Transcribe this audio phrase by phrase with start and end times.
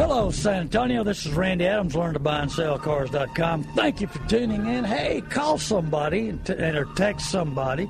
[0.00, 1.04] Hello, San Antonio.
[1.04, 3.64] This is Randy Adams, learn to buy and sell cars.com.
[3.74, 4.82] Thank you for tuning in.
[4.82, 7.86] Hey, call somebody and, t- or text somebody.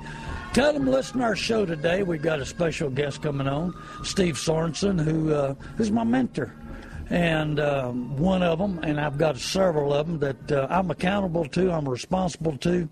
[0.53, 2.03] Tell them listen to our show today.
[2.03, 6.53] We've got a special guest coming on, Steve Sorensen, who uh, who's my mentor.
[7.11, 11.45] And um, one of them, and I've got several of them that uh, I'm accountable
[11.45, 12.89] to, I'm responsible to.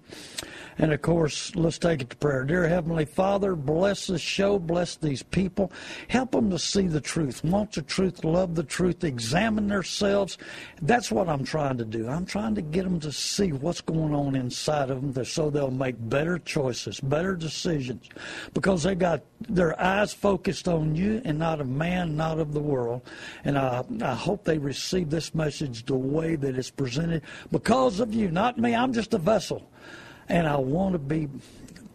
[0.78, 2.44] And of course, let's take it to prayer.
[2.44, 5.72] Dear Heavenly Father, bless this show, bless these people.
[6.06, 10.38] Help them to see the truth, want the truth, love the truth, examine themselves.
[10.80, 12.08] That's what I'm trying to do.
[12.08, 15.70] I'm trying to get them to see what's going on inside of them so they'll
[15.70, 18.08] make better choices, better decisions,
[18.54, 22.60] because they got their eyes focused on you and not of man, not of the
[22.60, 23.02] world.
[23.44, 28.14] And I, I hope they receive this message the way that it's presented because of
[28.14, 28.76] you, not me.
[28.76, 29.68] I'm just a vessel
[30.28, 31.28] and I want to be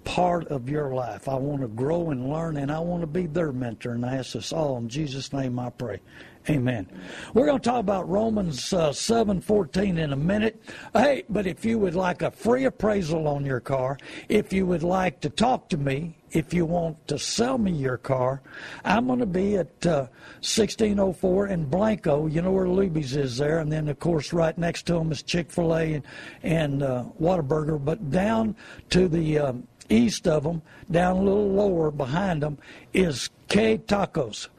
[0.03, 1.28] part of your life.
[1.28, 3.92] I want to grow and learn, and I want to be their mentor.
[3.92, 5.59] And I ask this all in Jesus' name.
[5.59, 6.02] I pray.
[6.49, 6.88] Amen.
[7.33, 10.61] We're going to talk about Romans uh, seven fourteen in a minute.
[10.94, 14.83] Hey, but if you would like a free appraisal on your car, if you would
[14.83, 18.41] like to talk to me, if you want to sell me your car,
[18.83, 20.07] I'm going to be at uh,
[20.41, 22.28] 1604 in Blanco.
[22.28, 25.23] You know where Luby's is there, and then of course right next to them is
[25.23, 26.03] Chick Fil A and
[26.44, 27.84] and uh, Whataburger.
[27.84, 28.57] But down
[28.89, 32.57] to the um, east of them, down a little lower behind them,
[32.94, 34.50] is K Tacos.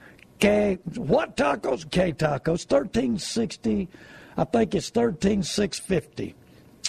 [0.44, 1.90] K what tacos?
[1.90, 2.66] K tacos.
[2.66, 3.88] Thirteen sixty.
[4.36, 6.34] I think it's thirteen six fifty.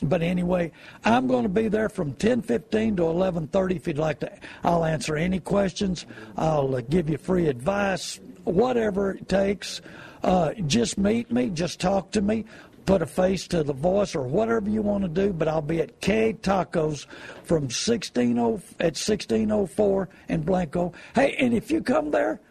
[0.04, 0.74] But anyway,
[1.06, 3.76] I'm going to be there from 10:15 to 11:30.
[3.78, 4.32] If you'd like to,
[4.66, 6.06] I'll answer any questions.
[6.36, 9.80] I'll uh, give you free advice, whatever it takes.
[10.22, 12.44] Uh, just meet me, just talk to me,
[12.86, 15.32] put a face to the voice, or whatever you want to do.
[15.32, 17.06] But I'll be at K Tacos
[17.46, 20.92] from 16 at 1604 in Blanco.
[21.14, 22.42] Hey, and if you come there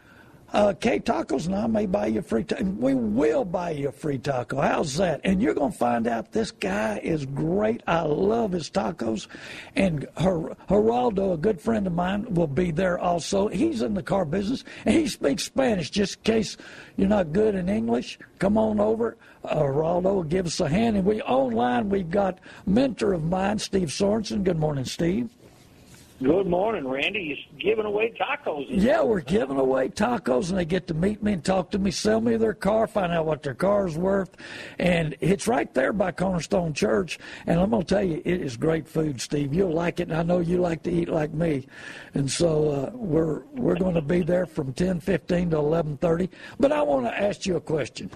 [0.55, 2.65] uh, K Tacos and I may buy you a free taco.
[2.65, 4.61] We will buy you a free taco.
[4.61, 5.21] How's that?
[5.25, 7.83] And you're going to find out this guy is great.
[7.89, 9.27] I love his tacos.
[9.75, 13.49] And Her- Geraldo, a good friend of mine, will be there also.
[13.49, 16.57] He's in the car business and he speaks Spanish just in case
[16.97, 18.19] you're not good in English.
[18.39, 19.17] Come on over.
[19.45, 20.97] Uh, Geraldo will give us a hand.
[20.97, 24.45] And we online, we've got mentor of mine, Steve Sorensen.
[24.45, 25.31] Good morning, Steve.
[26.23, 27.45] Good morning, Randy.
[27.59, 28.67] You're giving away tacos.
[28.69, 31.91] Yeah, we're giving away tacos, and they get to meet me and talk to me,
[31.91, 34.31] sell me their car, find out what their car's worth,
[34.79, 37.19] and it's right there by Cornerstone Church.
[37.47, 39.53] And I'm going to tell you, it is great food, Steve.
[39.53, 41.67] You'll like it, and I know you like to eat like me.
[42.15, 46.29] And so uh, we're we're going to be there from 10:15 to 11:30.
[46.61, 48.09] But I want to ask you a question.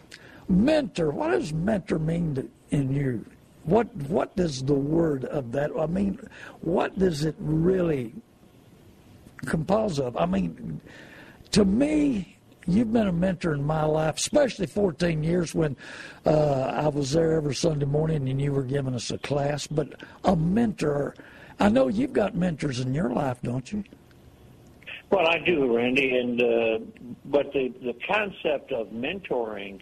[0.48, 3.24] Mentor, what does mentor mean to, in you?
[3.68, 5.70] What what does the word of that?
[5.78, 6.18] I mean,
[6.62, 8.14] what does it really
[9.44, 10.16] compose of?
[10.16, 10.80] I mean,
[11.50, 15.76] to me, you've been a mentor in my life, especially 14 years when
[16.24, 19.66] uh, I was there every Sunday morning and you were giving us a class.
[19.66, 21.14] But a mentor,
[21.60, 23.84] I know you've got mentors in your life, don't you?
[25.10, 26.78] Well, I do, Randy, and uh,
[27.26, 29.80] but the the concept of mentoring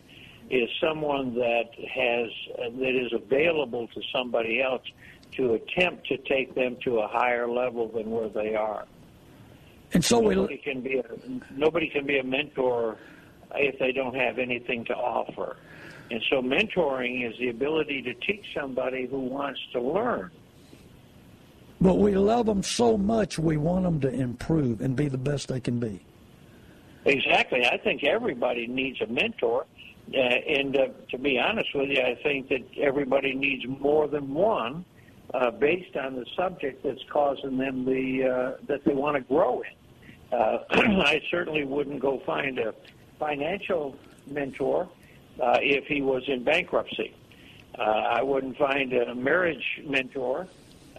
[0.50, 4.82] is someone that has uh, that is available to somebody else
[5.32, 8.86] to attempt to take them to a higher level than where they are.
[9.92, 11.04] And so nobody we can be a,
[11.52, 12.98] nobody can be a mentor
[13.54, 15.56] if they don't have anything to offer.
[16.10, 20.30] And so mentoring is the ability to teach somebody who wants to learn.
[21.80, 25.48] But we love them so much, we want them to improve and be the best
[25.48, 26.00] they can be.
[27.04, 27.64] Exactly.
[27.64, 29.66] I think everybody needs a mentor.
[30.12, 34.32] Uh, and uh, to be honest with you, I think that everybody needs more than
[34.32, 34.84] one
[35.34, 39.62] uh, based on the subject that's causing them the uh, that they want to grow
[39.62, 40.38] in.
[40.38, 42.74] Uh, I certainly wouldn't go find a
[43.18, 44.88] financial mentor
[45.42, 47.14] uh, if he was in bankruptcy.
[47.78, 50.48] Uh, I wouldn't find a marriage mentor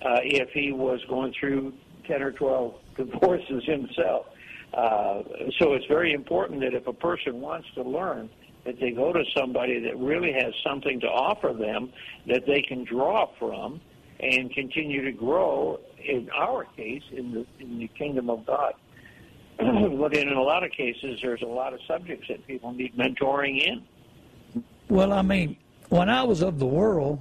[0.01, 1.74] uh, if he was going through
[2.07, 4.27] 10 or 12 divorces himself.
[4.74, 5.24] Uh,
[5.59, 8.30] so it's very important that if a person wants to learn,
[8.68, 11.90] that they go to somebody that really has something to offer them
[12.28, 13.80] that they can draw from
[14.19, 15.80] and continue to grow.
[16.04, 18.74] In our case, in the in the kingdom of God.
[19.58, 23.60] but in a lot of cases, there's a lot of subjects that people need mentoring
[23.66, 24.64] in.
[24.90, 25.58] Well, I mean,
[25.90, 27.19] when I was of the world,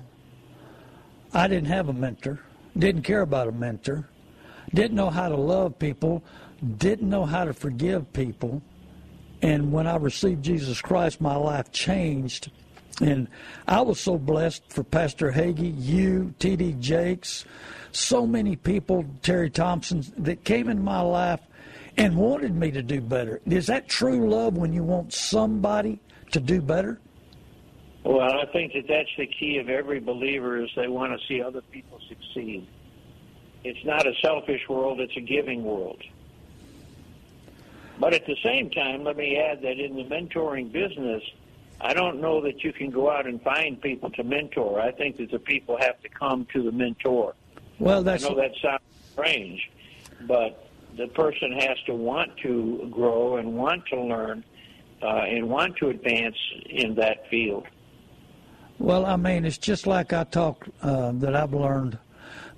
[1.32, 2.40] I didn't have a mentor,
[2.76, 4.08] didn't care about a mentor,
[4.74, 6.22] didn't know how to love people,
[6.76, 8.62] didn't know how to forgive people.
[9.46, 12.50] And when I received Jesus Christ, my life changed.
[13.00, 13.28] And
[13.68, 16.72] I was so blessed for Pastor Hagee, you, T.D.
[16.80, 17.44] Jakes,
[17.92, 21.38] so many people, Terry Thompson, that came in my life
[21.96, 23.40] and wanted me to do better.
[23.46, 26.00] Is that true love when you want somebody
[26.32, 26.98] to do better?
[28.02, 31.40] Well, I think that that's the key of every believer is they want to see
[31.40, 32.66] other people succeed.
[33.62, 36.02] It's not a selfish world, it's a giving world.
[37.98, 41.22] But at the same time, let me add that in the mentoring business,
[41.80, 44.80] I don't know that you can go out and find people to mentor.
[44.80, 47.34] I think that the people have to come to the mentor.
[47.78, 48.82] Well, that's I know that sounds
[49.12, 49.70] strange,
[50.26, 54.44] but the person has to want to grow and want to learn
[55.02, 56.36] uh, and want to advance
[56.70, 57.66] in that field.
[58.78, 61.98] Well, I mean, it's just like I talk uh, that I've learned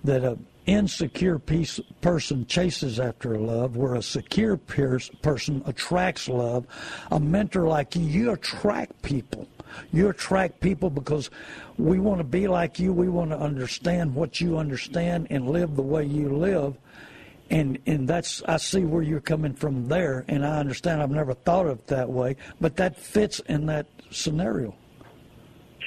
[0.04, 0.38] that a
[0.68, 6.66] insecure person chases after love, where a secure person attracts love.
[7.10, 9.48] A mentor like you, you attract people.
[9.92, 11.30] You attract people because
[11.78, 12.92] we want to be like you.
[12.92, 16.76] We want to understand what you understand and live the way you live.
[17.50, 21.00] And and that's I see where you're coming from there, and I understand.
[21.00, 24.74] I've never thought of it that way, but that fits in that scenario.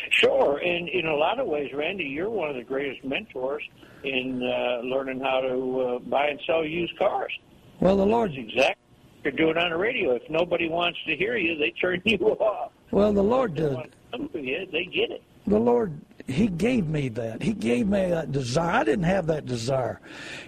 [0.10, 3.64] Sure, and in a lot of ways, Randy, you're one of the greatest mentors
[4.04, 7.32] in uh, learning how to uh, buy and sell used cars.
[7.80, 8.76] Well, the Lord's exactly
[9.24, 10.16] you're doing on the radio.
[10.16, 12.72] If nobody wants to hear you, they turn you off.
[12.92, 13.78] Well, the Lord did.
[14.12, 15.24] They get it.
[15.48, 17.42] The Lord he gave me that.
[17.42, 18.72] He gave me that desire.
[18.72, 20.02] I didn't have that desire.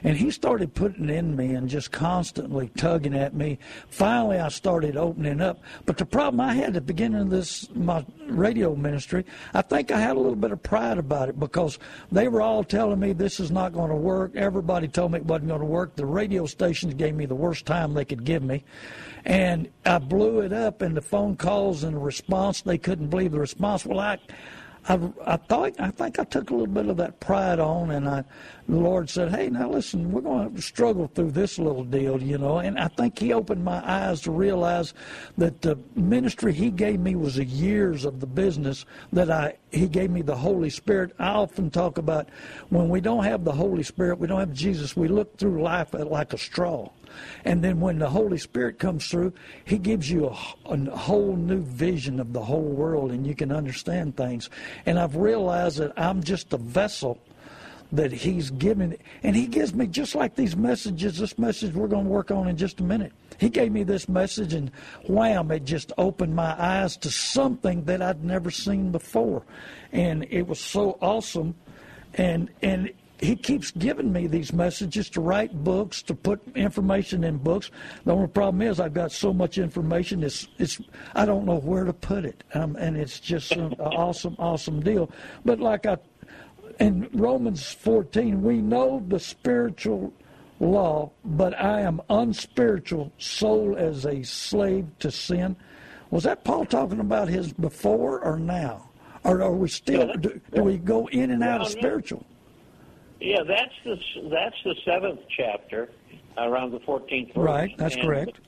[0.03, 3.59] And he started putting in me and just constantly tugging at me.
[3.89, 5.61] Finally, I started opening up.
[5.85, 9.91] But the problem I had at the beginning of this, my radio ministry, I think
[9.91, 11.79] I had a little bit of pride about it because
[12.11, 14.35] they were all telling me this is not going to work.
[14.35, 15.95] Everybody told me it wasn't going to work.
[15.95, 18.63] The radio stations gave me the worst time they could give me.
[19.25, 23.31] And I blew it up, and the phone calls and the response, they couldn't believe
[23.31, 23.85] the response.
[23.85, 24.17] Well, I,
[24.87, 28.07] I, I thought I think I took a little bit of that pride on, and
[28.07, 28.23] I,
[28.67, 32.37] the Lord said, "Hey, now listen, we're going to struggle through this little deal, you
[32.37, 34.93] know." And I think He opened my eyes to realize
[35.37, 39.87] that the ministry He gave me was a years of the business that I He
[39.87, 41.13] gave me the Holy Spirit.
[41.17, 42.27] I often talk about
[42.69, 44.97] when we don't have the Holy Spirit, we don't have Jesus.
[44.97, 46.89] We look through life like a straw.
[47.45, 49.33] And then when the Holy Spirit comes through,
[49.65, 53.51] He gives you a, a, whole new vision of the whole world and you can
[53.51, 54.49] understand things.
[54.85, 57.19] And I've realized that I'm just a vessel
[57.91, 58.97] that He's given.
[59.21, 62.47] And He gives me just like these messages, this message we're going to work on
[62.47, 63.13] in just a minute.
[63.39, 64.71] He gave me this message, and
[65.07, 69.43] wham, it just opened my eyes to something that I'd never seen before.
[69.91, 71.55] And it was so awesome.
[72.15, 72.91] And, and
[73.23, 77.71] he keeps giving me these messages to write books, to put information in books.
[78.03, 80.81] The only problem is I've got so much information, it's, it's
[81.15, 82.43] I don't know where to put it.
[82.53, 85.09] Um, and it's just an awesome, awesome deal.
[85.45, 85.97] But like I,
[86.79, 90.13] in Romans 14, we know the spiritual
[90.59, 95.55] law, but I am unspiritual, soul as a slave to sin.
[96.11, 98.89] Was that Paul talking about his before or now?
[99.23, 102.25] Or are we still, do, do we go in and out of spiritual?
[103.23, 103.95] Yeah, that's the
[104.29, 105.89] that's the seventh chapter,
[106.37, 107.37] around the fourteenth verse.
[107.37, 108.31] Right, that's and, correct.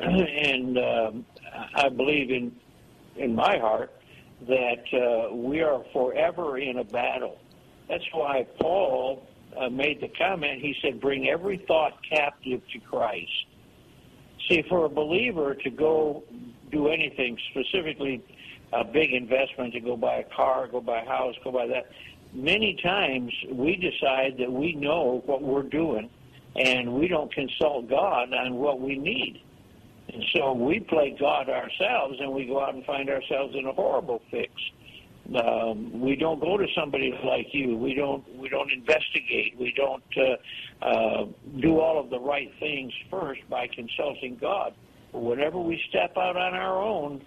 [0.00, 1.26] And um,
[1.76, 2.50] I believe in
[3.14, 3.92] in my heart
[4.48, 7.38] that uh, we are forever in a battle.
[7.88, 10.60] That's why Paul uh, made the comment.
[10.60, 13.46] He said, "Bring every thought captive to Christ."
[14.48, 16.24] See, for a believer to go
[16.72, 18.20] do anything, specifically
[18.72, 21.86] a big investment, to go buy a car, go buy a house, go buy that
[22.32, 26.10] many times we decide that we know what we're doing
[26.56, 29.40] and we don't consult God on what we need.
[30.12, 33.72] And so we play God ourselves and we go out and find ourselves in a
[33.72, 34.52] horrible fix.
[35.34, 37.76] Um, we don't go to somebody like you.
[37.76, 38.24] We don't.
[38.36, 39.56] We don't investigate.
[39.56, 41.26] We don't uh, uh,
[41.60, 44.74] do all of the right things first by consulting God.
[45.12, 47.22] But Whenever we step out on our own,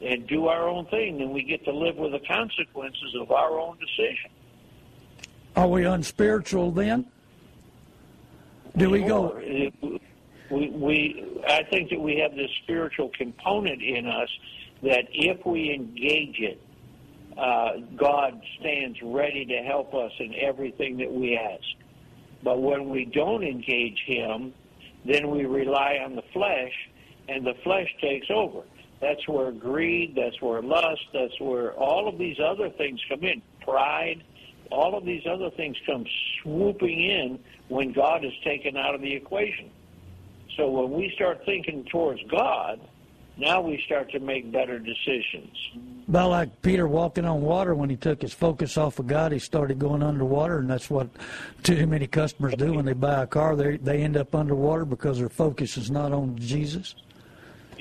[0.00, 3.58] and do our own thing, then we get to live with the consequences of our
[3.58, 4.30] own decision.
[5.56, 7.06] Are we unspiritual then?
[8.76, 9.36] Do we go?
[10.50, 14.28] We, we, I think that we have this spiritual component in us
[14.82, 16.60] that if we engage it,
[17.36, 21.64] uh, God stands ready to help us in everything that we ask.
[22.42, 24.52] But when we don't engage Him,
[25.04, 26.72] then we rely on the flesh,
[27.28, 28.62] and the flesh takes over.
[29.00, 33.40] That's where greed, that's where lust, that's where all of these other things come in.
[33.62, 34.22] Pride,
[34.70, 36.04] all of these other things come
[36.42, 39.70] swooping in when God is taken out of the equation.
[40.56, 42.80] So when we start thinking towards God,
[43.36, 45.56] now we start to make better decisions.
[46.08, 49.38] About like Peter walking on water when he took his focus off of God, he
[49.38, 51.08] started going underwater, and that's what
[51.62, 53.56] too many customers do when they buy a car.
[53.56, 56.94] They they end up underwater because their focus is not on Jesus.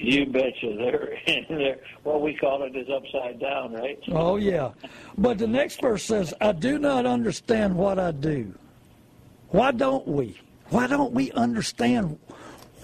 [0.02, 0.76] You betcha.
[0.78, 1.18] They're,
[1.50, 4.00] they're what we call it is upside down, right?
[4.10, 4.72] Oh yeah,
[5.18, 8.54] but the next verse says, "I do not understand what I do."
[9.50, 10.40] Why don't we?
[10.70, 12.20] Why don't we understand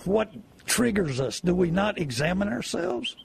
[0.04, 0.32] what
[0.66, 1.40] triggers us?
[1.40, 3.16] Do we not examine ourselves?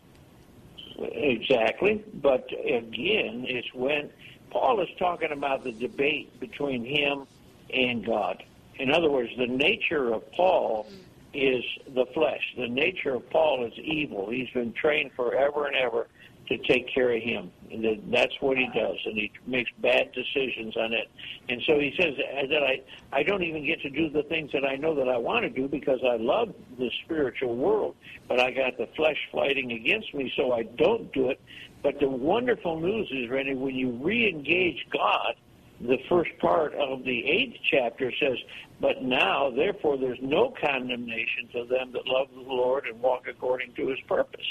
[0.98, 2.04] Exactly.
[2.14, 4.10] But again, it's when
[4.50, 7.26] Paul is talking about the debate between him
[7.72, 8.42] and God.
[8.78, 10.86] In other words, the nature of Paul
[11.32, 12.42] is the flesh.
[12.56, 14.30] The nature of Paul is evil.
[14.30, 16.08] He's been trained forever and ever
[16.48, 17.52] to take care of him.
[17.70, 21.08] And that's what he does, and he makes bad decisions on it.
[21.48, 22.82] And so he says that I,
[23.12, 25.50] I don't even get to do the things that I know that I want to
[25.50, 27.94] do because I love the spiritual world,
[28.26, 31.40] but I got the flesh fighting against me, so I don't do it.
[31.82, 35.36] But the wonderful news is, Randy, when you re-engage God,
[35.80, 38.36] the first part of the eighth chapter says,
[38.80, 43.72] But now, therefore, there's no condemnation to them that love the Lord and walk according
[43.74, 44.46] to his purpose.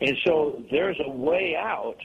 [0.00, 1.98] And so there's a way out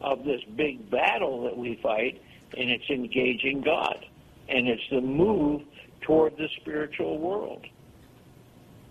[0.00, 2.20] of this big battle that we fight,
[2.56, 4.04] and it's engaging God.
[4.48, 5.62] And it's the move
[6.00, 7.64] toward the spiritual world.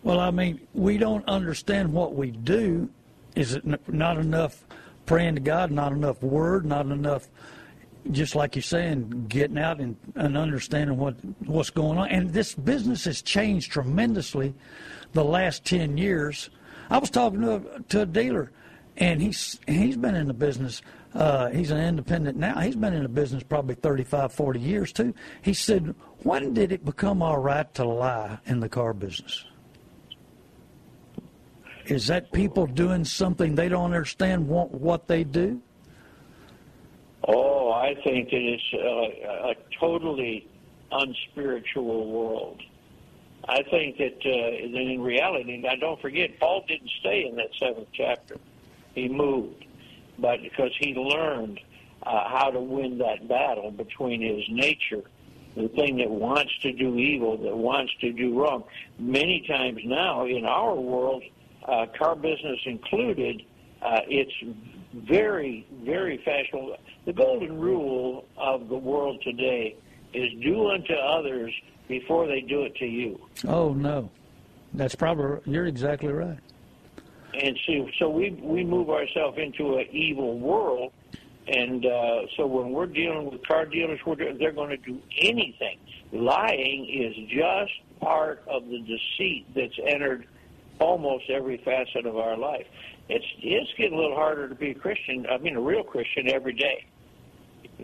[0.03, 2.89] Well, I mean, we don't understand what we do.
[3.35, 4.63] Is it not enough
[5.05, 7.27] praying to God, not enough word, not enough,
[8.11, 12.09] just like you're saying, getting out and, and understanding what what's going on?
[12.09, 14.53] And this business has changed tremendously
[15.13, 16.49] the last 10 years
[16.89, 18.51] I was talking to a, to a dealer,
[18.97, 20.81] and he's he's been in the business.
[21.13, 22.59] Uh, he's an independent now.
[22.59, 25.13] He's been in the business probably 35, 40 years too.
[25.41, 29.45] He said, "When did it become all right to lie in the car business?"
[31.85, 35.61] Is that people doing something they don't understand what, what they do?
[37.27, 40.47] Oh, I think it's a, a totally
[40.91, 42.61] unspiritual world.
[43.47, 47.89] I think that uh, in reality, now don't forget, Paul didn't stay in that seventh
[47.93, 48.37] chapter.
[48.95, 49.65] He moved,
[50.19, 51.59] but because he learned
[52.03, 55.03] uh, how to win that battle between his nature,
[55.55, 58.63] the thing that wants to do evil, that wants to do wrong.
[58.97, 61.23] Many times now in our world,
[61.65, 63.43] uh, car business included,
[63.81, 64.33] uh, it's
[64.93, 66.77] very, very fashionable.
[67.05, 69.75] The golden rule of the world today
[70.13, 71.53] is do unto others
[71.87, 73.19] before they do it to you.
[73.47, 74.09] Oh no,
[74.73, 76.37] that's probably you're exactly right.
[77.33, 80.93] And so, so we we move ourselves into an evil world,
[81.47, 85.79] and uh, so when we're dealing with car dealers, we're, they're going to do anything.
[86.11, 90.27] Lying is just part of the deceit that's entered
[90.79, 92.67] almost every facet of our life.
[93.09, 95.25] It's it's getting a little harder to be a Christian.
[95.29, 96.85] I mean, a real Christian every day.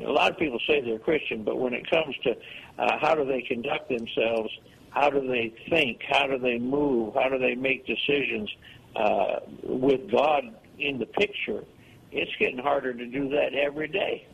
[0.04, 2.32] A lot of people say they're Christian, but when it comes to
[2.78, 4.50] uh, how do they conduct themselves?
[4.92, 6.02] How do they think?
[6.08, 7.16] How do they move?
[7.16, 8.50] How do they make decisions
[8.96, 11.64] uh, with God in the picture?
[12.12, 14.26] It's getting harder to do that every day.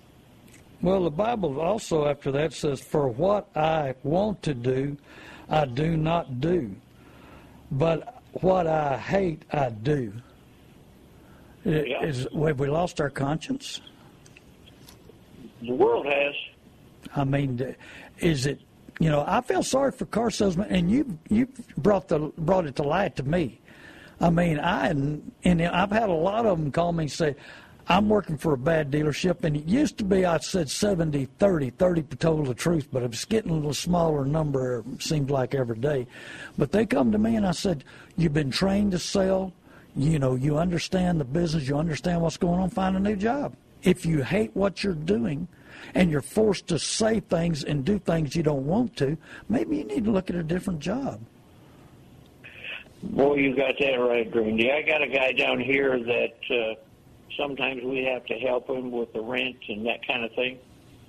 [0.82, 4.98] Well, the Bible also after that says, "For what I want to do,
[5.50, 6.75] I do not do,
[7.72, 10.13] but what I hate, I do."
[11.65, 12.03] Uh, yeah.
[12.03, 13.81] Is, have we lost our conscience?
[15.62, 16.36] The world has.
[17.15, 17.75] I mean,
[18.19, 18.62] is it
[19.00, 22.75] you know I feel sorry for car salesmen, and you you brought the brought it
[22.77, 23.60] to light to me.
[24.19, 27.36] I mean, I and I've had a lot of them call me and say.
[27.88, 31.69] I'm working for a bad dealership, and it used to be I said 70 30,
[31.69, 36.07] 30 told the truth, but it's getting a little smaller number, seems like every day.
[36.57, 37.84] But they come to me and I said,
[38.17, 39.53] You've been trained to sell,
[39.96, 43.56] you know, you understand the business, you understand what's going on, find a new job.
[43.84, 45.48] If you hate what you're doing,
[45.94, 49.18] and you're forced to say things and do things you don't want to,
[49.50, 51.22] maybe you need to look at a different job.
[53.04, 54.72] Boy, you got that right, Grundy.
[54.72, 56.82] I got a guy down here that uh,
[57.38, 60.58] Sometimes we have to help him with the rent and that kind of thing.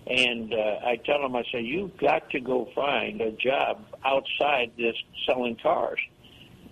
[0.07, 4.73] And uh, I tell him, I say, you've got to go find a job outside
[4.76, 5.99] this selling cars.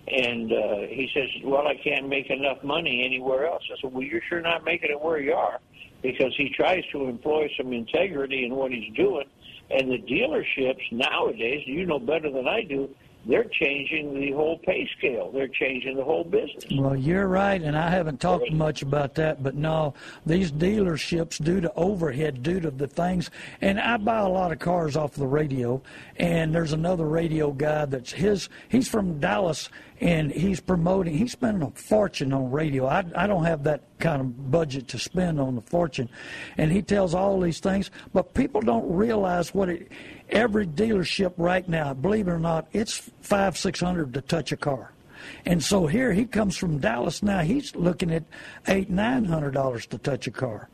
[0.07, 3.63] And uh, he says, well, I can't make enough money anywhere else.
[3.71, 5.59] I said, well, you're sure not making it where you are
[6.03, 9.25] because he tries to employ some integrity in what he's doing.
[9.71, 12.89] And the dealerships nowadays, you know better than I do,
[13.27, 15.31] they're changing the whole pay scale.
[15.31, 16.63] They're changing the whole business.
[16.71, 19.93] Well, you're right, and I haven't talked much about that, but no,
[20.25, 24.59] these dealerships, due to overhead, due to the things, and I buy a lot of
[24.59, 25.81] cars off the radio,
[26.17, 29.69] and there's another radio guy that's his, he's from Dallas,
[30.01, 32.85] and he's promoting, he's spending a fortune on radio.
[32.85, 36.09] I, I don't have that kind of budget to spend on the fortune.
[36.57, 39.91] And he tells all these things, but people don't realize what it,
[40.29, 44.57] every dealership right now, believe it or not, it's five, six hundred to touch a
[44.57, 44.91] car.
[45.45, 48.23] And so here he comes from Dallas now, he's looking at
[48.67, 50.69] eight, nine hundred dollars to touch a car.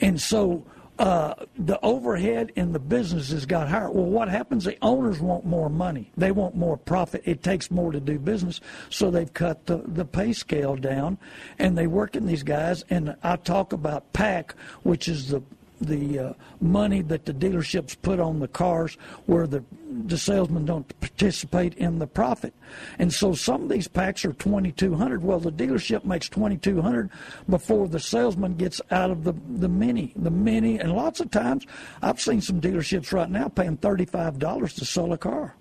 [0.00, 0.64] And so
[0.98, 3.90] uh, the overhead in the businesses got higher.
[3.90, 4.64] Well, what happens?
[4.64, 6.12] The owners want more money.
[6.16, 7.22] They want more profit.
[7.24, 8.60] It takes more to do business,
[8.90, 11.18] so they've cut the, the pay scale down,
[11.58, 12.84] and they work in these guys.
[12.90, 15.42] And I talk about pack, which is the
[15.84, 19.64] the uh, money that the dealerships put on the cars where the
[20.06, 22.52] the salesmen don't participate in the profit.
[22.98, 27.10] And so some of these packs are 2200 well the dealership makes 2200
[27.48, 31.66] before the salesman gets out of the the mini the mini and lots of times
[32.02, 35.54] I've seen some dealerships right now paying $35 to sell a car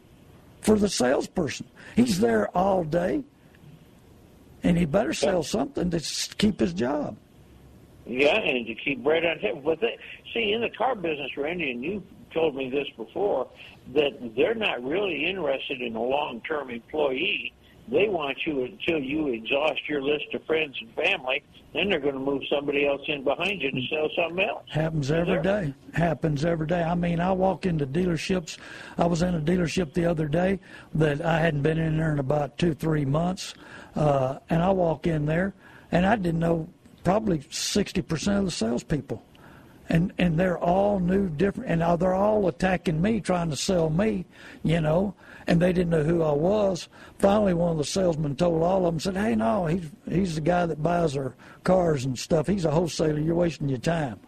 [0.61, 1.67] for the salesperson.
[1.95, 3.23] He's there all day
[4.63, 5.99] and he better sell something to
[6.37, 7.17] keep his job.
[8.05, 9.61] Yeah, and to keep bread on table.
[9.63, 9.97] But they,
[10.33, 13.47] see, in the car business, Randy, and you told me this before,
[13.93, 17.53] that they're not really interested in a long-term employee.
[17.91, 21.43] They want you until you exhaust your list of friends and family.
[21.73, 24.63] Then they're going to move somebody else in behind you to sell something else.
[24.69, 25.73] Happens every day.
[25.93, 26.81] Happens every day.
[26.81, 28.57] I mean, I walk into dealerships.
[28.97, 30.59] I was in a dealership the other day
[30.95, 33.53] that I hadn't been in there in about two, three months,
[33.95, 35.53] uh, and I walk in there,
[35.91, 36.69] and I didn't know
[37.03, 39.23] probably 60% of the salespeople.
[39.89, 44.25] And, and they're all new, different, and they're all attacking me, trying to sell me,
[44.63, 45.13] you know,
[45.45, 46.87] and they didn't know who I was.
[47.19, 50.41] Finally, one of the salesmen told all of them, said, hey, no, he's, he's the
[50.41, 51.35] guy that buys our
[51.65, 52.47] cars and stuff.
[52.47, 53.19] He's a wholesaler.
[53.19, 54.19] You're wasting your time.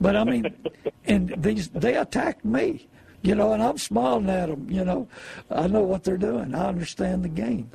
[0.00, 0.46] But I mean,
[1.04, 2.88] and these, they attacked me,
[3.22, 5.08] you know, and I'm smiling at them, you know.
[5.50, 6.54] I know what they're doing.
[6.54, 7.70] I understand the game.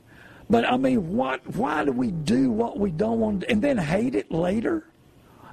[0.49, 1.45] But I mean, what?
[1.55, 4.85] Why do we do what we don't want, and then hate it later?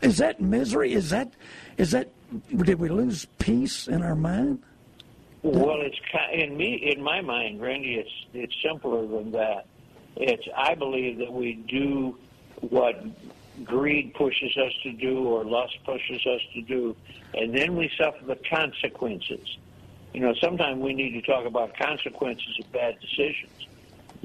[0.02, 0.92] Is that misery?
[0.92, 1.32] Is that?
[1.78, 2.08] Is that?
[2.54, 4.62] Did we lose peace in our mind?
[5.42, 5.98] Well, it's
[6.32, 7.94] in me, in my mind, Randy.
[7.94, 9.66] It's it's simpler than that.
[10.16, 12.16] It's I believe that we do
[12.60, 13.02] what
[13.64, 16.94] greed pushes us to do or lust pushes us to do,
[17.34, 19.56] and then we suffer the consequences.
[20.12, 23.66] You know, sometimes we need to talk about consequences of bad decisions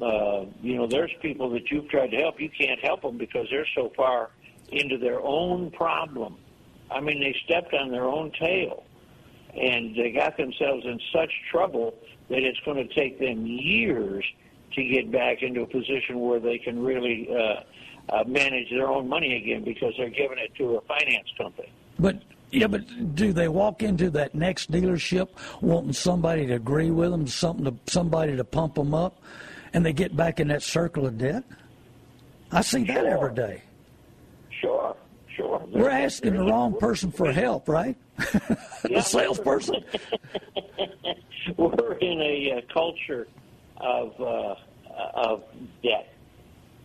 [0.01, 2.39] uh, you know, there's people that you've tried to help.
[2.39, 4.29] You can't help them because they're so far
[4.71, 6.37] into their own problem.
[6.91, 8.83] I mean, they stepped on their own tail,
[9.59, 11.95] and they got themselves in such trouble
[12.29, 14.23] that it's going to take them years
[14.73, 19.07] to get back into a position where they can really uh, uh, manage their own
[19.07, 21.71] money again because they're giving it to a finance company.
[21.97, 25.29] But yeah, but do they walk into that next dealership
[25.61, 29.21] wanting somebody to agree with them, something to somebody to pump them up?
[29.73, 31.43] And they get back in that circle of debt?
[32.51, 33.07] I see that sure.
[33.07, 33.61] every day.
[34.61, 34.95] Sure,
[35.35, 35.63] sure.
[35.67, 37.97] We're asking the wrong person for help, right?
[38.17, 39.83] the salesperson.
[41.57, 43.27] We're in a uh, culture
[43.77, 44.55] of uh,
[45.13, 45.43] of
[45.83, 46.13] debt.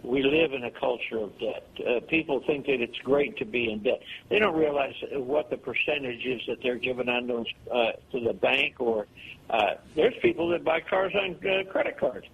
[0.03, 1.67] We live in a culture of debt.
[1.79, 4.03] Uh, people think that it's great to be in debt.
[4.29, 8.33] They don't realize what the percentage is that they're giving on those uh, to the
[8.33, 9.07] bank, or
[9.49, 12.27] uh, there's people that buy cars on uh, credit cards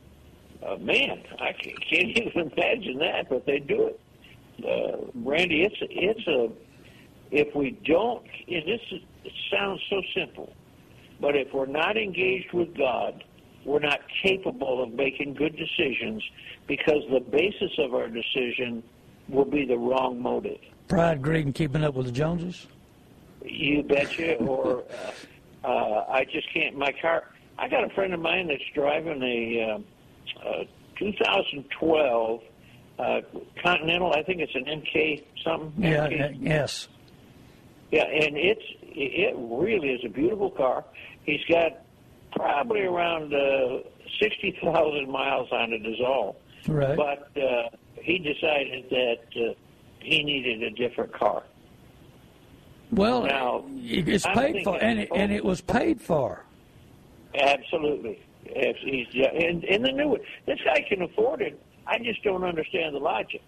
[0.66, 4.00] uh, man, I can't, can't even imagine that, but they do it.
[4.64, 6.48] Uh, Randy, it's it's a
[7.30, 10.52] if we don't, and this is, it sounds so simple,
[11.20, 13.22] but if we're not engaged with God,
[13.64, 16.22] we're not capable of making good decisions
[16.66, 18.82] because the basis of our decision
[19.28, 20.58] will be the wrong motive.
[20.88, 22.66] Pride, greed, and keeping up with the Joneses.
[23.44, 24.36] You betcha.
[24.36, 24.84] or
[25.64, 26.76] uh, uh, I just can't.
[26.76, 27.24] My car.
[27.58, 29.74] I got a friend of mine that's driving a.
[29.74, 29.78] Uh,
[30.44, 30.64] uh,
[30.98, 32.42] 2012
[32.98, 33.20] uh,
[33.62, 34.12] Continental.
[34.12, 35.72] I think it's an MK something.
[35.82, 36.08] Yeah.
[36.08, 36.36] MK.
[36.40, 36.88] Yes.
[37.90, 40.84] Yeah, and it's it really is a beautiful car.
[41.24, 41.84] He's got
[42.32, 43.78] probably around uh,
[44.20, 46.36] sixty thousand miles on it is all.
[46.66, 46.96] Right.
[46.96, 47.68] But uh,
[48.02, 49.54] he decided that uh,
[50.00, 51.44] he needed a different car.
[52.90, 56.44] Well, Now, it's paid for, and it, and it was paid for.
[57.34, 58.18] Absolutely.
[58.44, 60.20] If he's and, and the new one.
[60.46, 61.60] This guy can afford it.
[61.86, 63.42] I just don't understand the logic.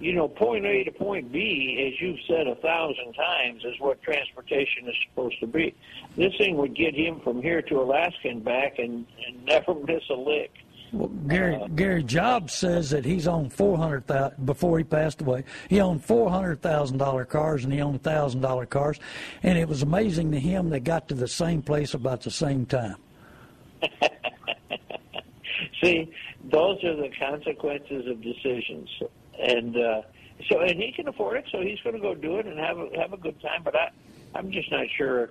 [0.00, 4.02] You know, point A to point B, as you've said a thousand times, is what
[4.02, 5.74] transportation is supposed to be.
[6.16, 10.02] This thing would get him from here to Alaska and back, and, and never miss
[10.10, 10.50] a lick.
[10.94, 15.20] Well, Gary uh, Gary Jobs says that he's owned four hundred thousand before he passed
[15.20, 15.44] away.
[15.68, 19.00] He owned four hundred thousand dollar cars and he owned thousand dollar cars,
[19.42, 22.64] and it was amazing to him they got to the same place about the same
[22.64, 22.96] time.
[25.82, 26.12] See,
[26.50, 28.88] those are the consequences of decisions,
[29.38, 30.02] and uh,
[30.48, 32.78] so and he can afford it, so he's going to go do it and have
[32.78, 33.62] a, have a good time.
[33.62, 33.90] But I,
[34.34, 35.30] I'm just not sure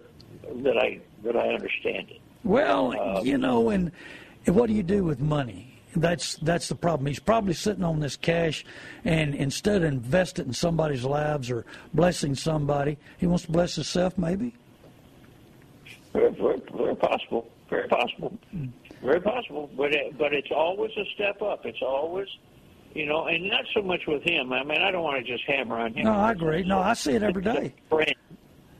[0.63, 2.19] that I that I understand it.
[2.43, 3.91] Well, you know, and,
[4.45, 5.69] and what do you do with money?
[5.95, 7.07] That's that's the problem.
[7.07, 8.65] He's probably sitting on this cash,
[9.05, 13.75] and instead of invest it in somebody's lives or blessing somebody, he wants to bless
[13.75, 14.17] himself.
[14.17, 14.53] Maybe.
[16.11, 17.49] Very, very, very possible.
[17.73, 18.37] Very possible.
[19.01, 19.69] Very possible.
[19.75, 21.65] But it, but it's always a step up.
[21.65, 22.27] It's always,
[22.93, 24.53] you know, and not so much with him.
[24.53, 26.05] I mean, I don't want to just hammer on him.
[26.05, 26.63] No, I agree.
[26.63, 27.73] No, I see it every day.
[27.89, 28.13] Trend.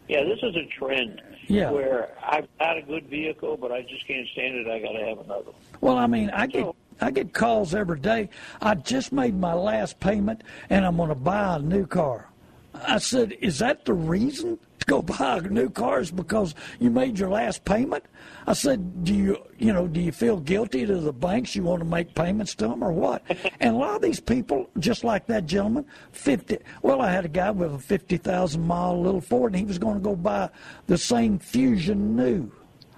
[0.07, 1.21] Yeah, this is a trend.
[1.47, 1.71] Yeah.
[1.71, 4.67] Where I've got a good vehicle, but I just can't stand it.
[4.67, 5.55] I got to have another one.
[5.81, 6.67] Well, I mean, I get
[7.01, 8.29] I get calls every day.
[8.61, 12.29] I just made my last payment, and I'm going to buy a new car.
[12.75, 15.99] I said, "Is that the reason to go buy new car?
[15.99, 18.03] Is because you made your last payment?"
[18.45, 21.55] I said, "Do you, you know, do you feel guilty to the banks?
[21.55, 23.23] You want to make payments to them, or what?"
[23.59, 26.57] and a lot of these people, just like that gentleman, fifty.
[26.81, 29.77] Well, I had a guy with a fifty thousand mile little Ford, and he was
[29.77, 30.49] going to go buy
[30.87, 32.51] the same Fusion new.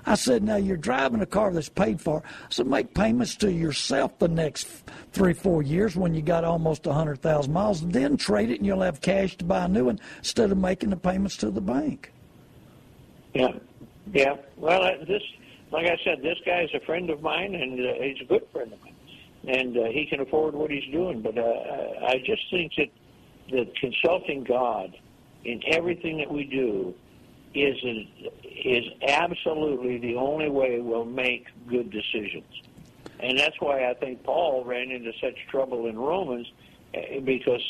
[0.05, 2.23] I said, now you're driving a car that's paid for.
[2.49, 4.67] So make payments to yourself the next
[5.11, 7.81] three, four years when you got almost a 100,000 miles.
[7.81, 10.57] and Then trade it and you'll have cash to buy a new one instead of
[10.57, 12.11] making the payments to the bank.
[13.33, 13.49] Yeah,
[14.13, 14.35] yeah.
[14.57, 15.23] Well, uh, this,
[15.71, 18.71] like I said, this guy's a friend of mine, and uh, he's a good friend
[18.71, 18.95] of mine,
[19.47, 21.21] and uh, he can afford what he's doing.
[21.21, 22.89] But uh, I just think that
[23.51, 24.95] that consulting God
[25.43, 26.93] in everything that we do
[27.55, 27.77] is
[28.43, 32.45] is absolutely the only way we'll make good decisions.
[33.19, 36.47] And that's why I think Paul ran into such trouble in Romans
[36.93, 37.61] eh, because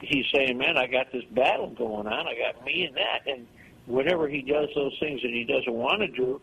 [0.00, 2.26] he's saying, "Man, I got this battle going on.
[2.28, 3.46] I got me and that." And
[3.86, 6.40] whenever he does those things that he doesn't want to do,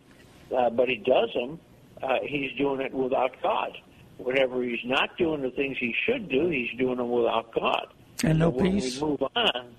[0.56, 1.58] uh, but he does them,
[2.02, 3.76] uh, he's doing it without God.
[4.18, 7.86] Whenever he's not doing the things he should do, he's doing them without God.
[8.22, 9.00] And no So when peace.
[9.00, 9.74] we move on,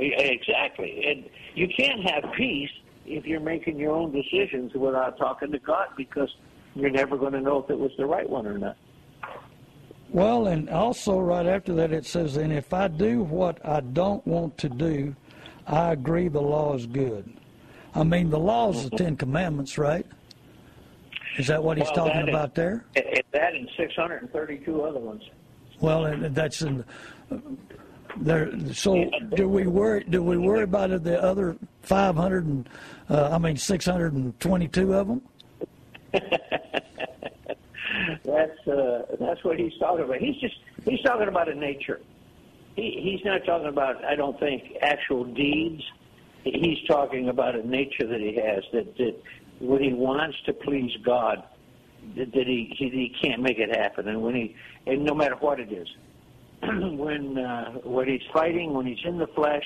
[0.00, 1.04] exactly.
[1.06, 2.70] And you can't have peace
[3.06, 6.28] if you're making your own decisions without talking to God because
[6.74, 8.76] you're never going to know if it was the right one or not.
[10.10, 14.26] Well, and also right after that it says, and if I do what I don't
[14.26, 15.14] want to do,
[15.66, 17.32] I agree the law is good.
[17.94, 19.04] I mean, the law is the mm-hmm.
[19.04, 20.06] Ten Commandments, right?
[21.38, 22.84] Is that what he's Well, talking that is- about there?
[23.32, 25.22] That and 632 other ones.
[25.80, 26.84] Well, and that's in
[28.18, 28.50] there.
[28.72, 30.04] So do we worry?
[30.08, 32.68] Do we worry about the other five hundred and
[33.08, 35.22] uh, I mean six hundred and twenty-two of them?
[38.24, 40.18] That's uh, that's what he's talking about.
[40.18, 42.00] He's just he's talking about a nature.
[42.76, 45.82] He he's not talking about I don't think actual deeds.
[46.44, 49.22] He's talking about a nature that he has that that
[49.60, 51.42] when he wants to please God,
[52.16, 55.36] that, that he, he he can't make it happen, and when he and no matter
[55.36, 55.88] what it is,
[56.62, 59.64] when uh, when he's fighting, when he's in the flesh,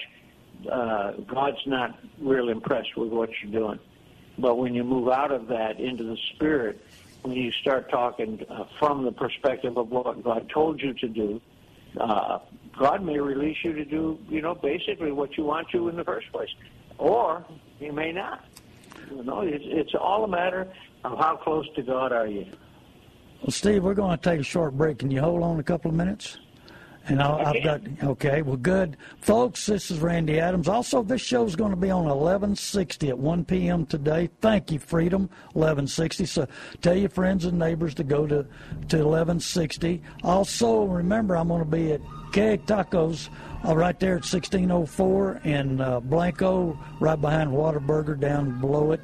[0.71, 3.81] uh, God's not real impressed with what you're doing.
[4.39, 6.85] But when you move out of that into the spirit,
[7.23, 11.41] when you start talking uh, from the perspective of what God told you to do,
[12.01, 12.39] uh,
[12.79, 16.05] God may release you to do, you know, basically what you want to in the
[16.05, 16.51] first place,
[16.99, 17.45] or
[17.79, 18.45] He may not.
[19.11, 20.73] You know, it's, it's all a matter
[21.05, 22.47] of how close to God are you.
[23.43, 24.99] Well, Steve, we're going to take a short break.
[24.99, 26.39] Can you hold on a couple of minutes?
[27.07, 28.41] And I'll, I've got okay.
[28.41, 29.67] Well, good, folks.
[29.67, 30.69] This is Randy Adams.
[30.69, 33.85] Also, this show is going to be on 1160 at 1 p.m.
[33.85, 34.31] today.
[34.41, 36.25] Thank you, Freedom 1160.
[36.25, 36.47] So
[36.81, 38.43] tell your friends and neighbors to go to
[38.89, 40.03] to 1160.
[40.23, 42.01] Also, remember I'm going to be at
[42.33, 43.29] Keg Tacos
[43.65, 49.01] uh, right there at 1604 in uh, Blanco, right behind Whataburger, down below it.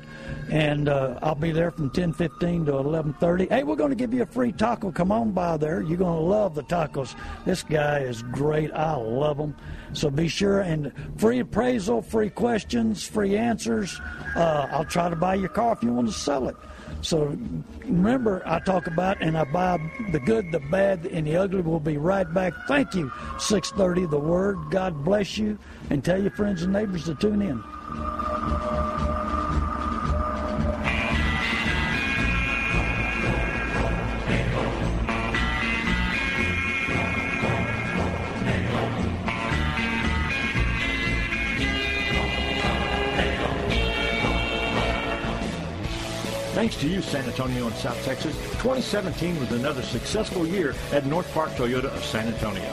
[0.51, 3.49] And uh, I'll be there from 10:15 to 11:30.
[3.49, 4.90] Hey, we're going to give you a free taco.
[4.90, 5.81] Come on by there.
[5.81, 7.14] You're going to love the tacos.
[7.44, 8.73] This guy is great.
[8.73, 9.55] I love him.
[9.92, 14.01] So be sure and free appraisal, free questions, free answers.
[14.37, 16.57] Uh, I'll try to buy your car if you want to sell it.
[17.02, 17.36] So
[17.84, 19.78] remember, I talk about and I buy
[20.12, 21.62] the good, the bad, and the ugly.
[21.62, 22.52] We'll be right back.
[22.68, 23.10] Thank you.
[23.38, 24.40] 6:30, the word.
[24.40, 24.70] word.
[24.70, 25.58] God bless you,
[25.90, 27.62] and tell your friends and neighbors to tune in.
[46.61, 51.33] Thanks to you, San Antonio and South Texas, 2017 was another successful year at North
[51.33, 52.70] Park Toyota of San Antonio.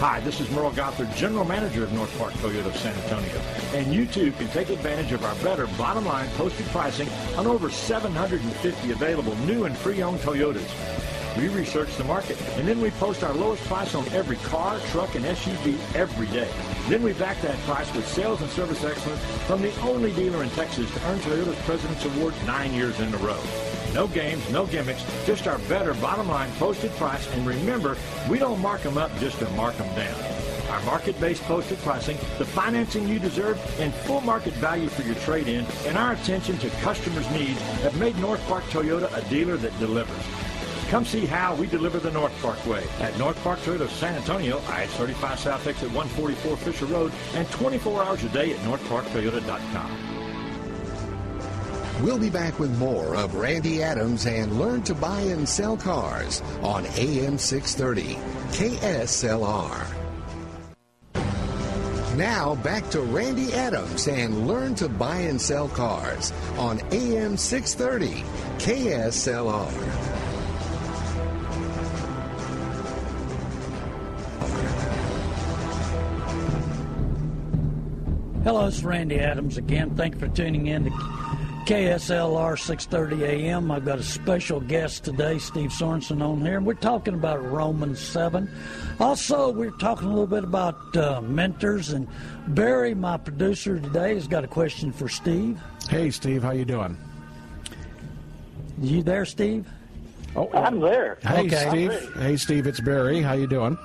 [0.00, 3.34] Hi, this is Merle Gothard, General Manager of North Park Toyota of San Antonio.
[3.72, 7.70] And you too can take advantage of our better bottom line posted pricing on over
[7.70, 10.91] 750 available new and pre-owned Toyotas.
[11.36, 15.14] We research the market, and then we post our lowest price on every car, truck,
[15.14, 16.50] and SUV every day.
[16.88, 20.50] Then we back that price with sales and service excellence from the only dealer in
[20.50, 23.40] Texas to earn Toyota's President's Award nine years in a row.
[23.94, 27.26] No games, no gimmicks, just our better bottom line posted price.
[27.32, 27.96] And remember,
[28.28, 30.20] we don't mark them up just to mark them down.
[30.70, 35.66] Our market-based posted pricing, the financing you deserve, and full market value for your trade-in,
[35.86, 40.41] and our attention to customers' needs have made North Park Toyota a dealer that delivers.
[40.92, 44.58] Come see how we deliver the North Parkway at North Park Toyota of San Antonio,
[44.68, 49.90] I-35 South exit 144 Fisher Road, and 24 hours a day at northparktoyota.com.
[52.02, 56.42] We'll be back with more of Randy Adams and Learn to Buy and Sell Cars
[56.60, 58.16] on AM 630
[58.50, 59.86] KSLR.
[62.18, 68.24] Now back to Randy Adams and Learn to Buy and Sell Cars on AM 630
[68.58, 70.11] KSLR.
[78.44, 79.94] Hello, it's Randy Adams again.
[79.94, 83.70] Thank you for tuning in to KSLR 6:30 a.m.
[83.70, 88.00] I've got a special guest today, Steve Sorensen, on here, and we're talking about Romans
[88.00, 88.50] 7.
[88.98, 92.08] Also, we're talking a little bit about uh, mentors, and
[92.48, 95.60] Barry, my producer today, has got a question for Steve.
[95.88, 96.96] Hey, Steve, how you doing?
[98.80, 99.68] You there, Steve?
[100.34, 101.18] Oh, I'm there.
[101.22, 101.68] Hey, Okay.
[101.68, 102.14] Steve.
[102.16, 102.66] Hey, Steve.
[102.66, 103.22] It's Barry.
[103.22, 103.78] How you doing?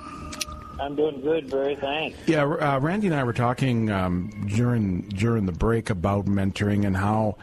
[0.80, 1.76] I'm doing good, Barry.
[1.76, 2.18] Thanks.
[2.26, 6.96] Yeah, uh, Randy and I were talking um, during during the break about mentoring and
[6.96, 7.36] how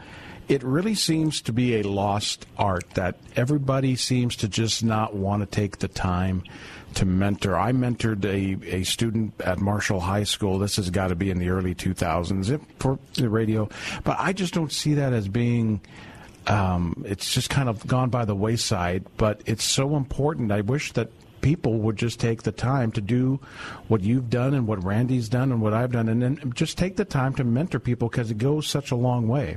[0.48, 5.42] it really seems to be a lost art that everybody seems to just not want
[5.42, 6.42] to take the time
[6.94, 7.56] to mentor.
[7.56, 10.58] I mentored a, a student at Marshall High School.
[10.58, 13.68] This has got to be in the early 2000s for the radio,
[14.04, 15.80] but I just don't see that as being.
[16.46, 20.52] Um, it's just kind of gone by the wayside, but it's so important.
[20.52, 23.40] I wish that people would just take the time to do
[23.88, 26.96] what you've done and what Randy's done and what I've done, and then just take
[26.96, 29.56] the time to mentor people because it goes such a long way.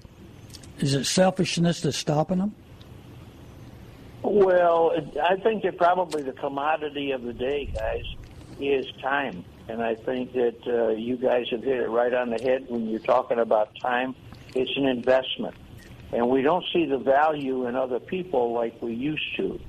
[0.80, 2.56] Is it selfishness that's stopping them?
[4.22, 8.04] Well, I think that probably the commodity of the day, guys,
[8.60, 9.44] is time.
[9.68, 12.88] And I think that uh, you guys have hit it right on the head when
[12.90, 14.16] you're talking about time.
[14.56, 15.56] It's an investment.
[16.12, 19.60] And we don't see the value in other people like we used to.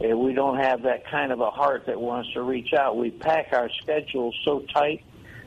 [0.00, 2.96] And we don't have that kind of a heart that wants to reach out.
[2.96, 5.02] We pack our schedules so tight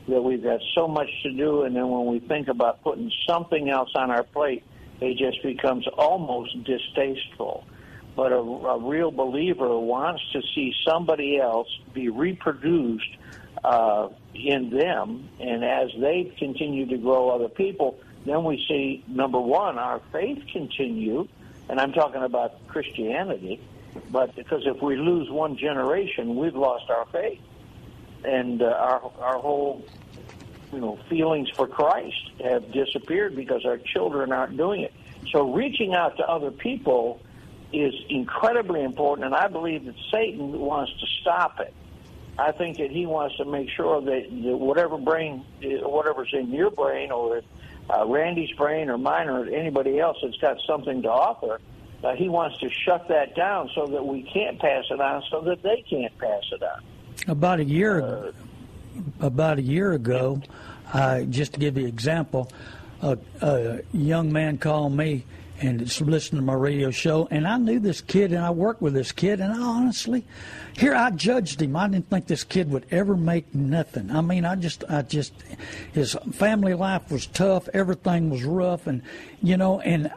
[0.08, 3.70] that we've got so much to do, and then when we think about putting something
[3.70, 4.64] else on our plate,
[5.00, 7.64] it just becomes almost distasteful.
[8.16, 13.16] But a, a real believer wants to see somebody else be reproduced
[13.62, 19.40] uh, in them, and as they continue to grow other people, then we see number
[19.40, 21.28] one, our faith continue,
[21.68, 23.60] and I'm talking about Christianity.
[24.10, 27.40] But because if we lose one generation, we've lost our faith,
[28.24, 29.84] and uh, our our whole
[30.72, 34.92] you know feelings for Christ have disappeared because our children aren't doing it.
[35.32, 37.20] So reaching out to other people
[37.72, 41.72] is incredibly important, and I believe that Satan wants to stop it.
[42.38, 46.70] I think that he wants to make sure that, that whatever brain, whatever's in your
[46.70, 47.42] brain, or
[47.90, 51.60] uh, Randy's brain, or mine, or anybody else that's got something to offer,
[52.02, 55.40] uh, he wants to shut that down so that we can't pass it on, so
[55.42, 56.82] that they can't pass it on.
[57.28, 58.32] About a year,
[59.20, 60.40] about a year ago,
[60.92, 62.50] I, just to give you an example,
[63.02, 65.26] a, a young man called me
[65.60, 68.80] and is listening to my radio show, and I knew this kid, and I worked
[68.80, 70.24] with this kid, and I honestly,
[70.74, 71.76] here I judged him.
[71.76, 74.10] I didn't think this kid would ever make nothing.
[74.10, 75.34] I mean, I just, I just,
[75.92, 79.02] his family life was tough, everything was rough, and
[79.42, 80.10] you know, and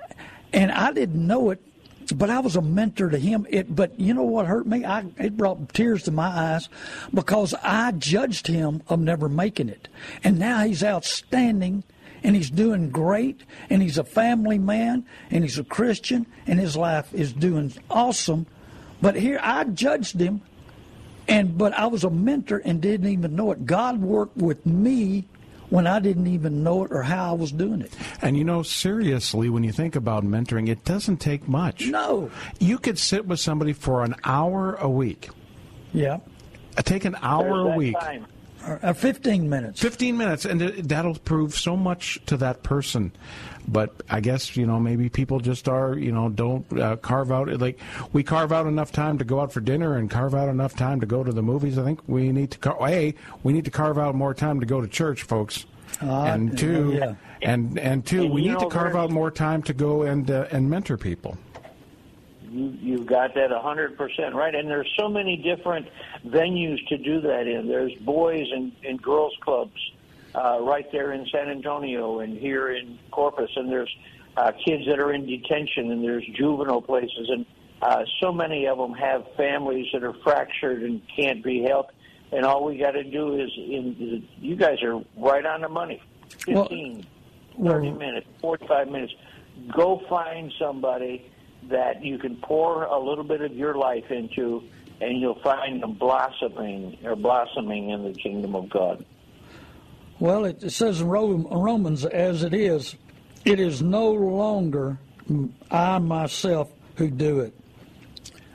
[0.54, 1.62] and I didn't know it
[2.12, 3.48] but I was a mentor to him.
[3.50, 4.84] It, but you know what hurt me?
[4.84, 6.70] I, it brought tears to my eyes
[7.14, 9.88] because I judged him of never making it,
[10.24, 11.84] and now he's outstanding,
[12.24, 16.76] and he's doing great, and he's a family man, and he's a Christian, and his
[16.76, 18.46] life is doing awesome.
[19.02, 20.42] But here I judged him
[21.28, 23.66] And but I was a mentor and didn't even know it.
[23.66, 25.26] God worked with me
[25.74, 27.92] when I didn't even know it or how I was doing it.
[28.22, 31.88] And you know, seriously, when you think about mentoring, it doesn't take much.
[31.88, 32.30] No.
[32.60, 35.30] You could sit with somebody for an hour a week.
[35.92, 36.20] Yeah.
[36.84, 38.00] Take an hour a week.
[38.00, 38.28] Time.
[38.68, 39.82] Or, or 15 minutes.
[39.82, 43.12] 15 minutes, and it- that'll prove so much to that person.
[43.68, 47.48] But I guess, you know, maybe people just are, you know, don't uh, carve out,
[47.62, 47.80] like,
[48.12, 51.00] we carve out enough time to go out for dinner and carve out enough time
[51.00, 51.78] to go to the movies.
[51.78, 54.66] I think we need to, car- A, we need to carve out more time to
[54.66, 55.66] go to church, folks.
[56.02, 57.16] and two, yeah.
[57.42, 60.30] and, and two, And we you need to carve out more time to go and,
[60.30, 61.38] uh, and mentor people.
[62.54, 64.54] You, you've got that a 100% right.
[64.54, 65.88] And there's so many different
[66.26, 67.68] venues to do that in.
[67.68, 69.92] There's boys and, and girls clubs
[70.36, 73.50] uh, right there in San Antonio and here in Corpus.
[73.56, 73.94] And there's
[74.38, 77.28] uh, kids that are in detention and there's juvenile places.
[77.30, 77.46] And
[77.82, 81.94] uh, so many of them have families that are fractured and can't be helped.
[82.32, 86.02] And all we got to do is, in, you guys are right on the money.
[86.48, 87.06] Well- 15,
[87.58, 89.14] well- 30 minutes, 45 minutes.
[89.76, 91.32] Go find somebody
[91.70, 94.64] that you can pour a little bit of your life into,
[95.02, 99.06] and you'll find them blossoming or blossoming in the kingdom of God.
[100.20, 102.96] Well, it says in Romans, as it is,
[103.46, 104.98] it is no longer
[105.72, 107.54] I myself who do it.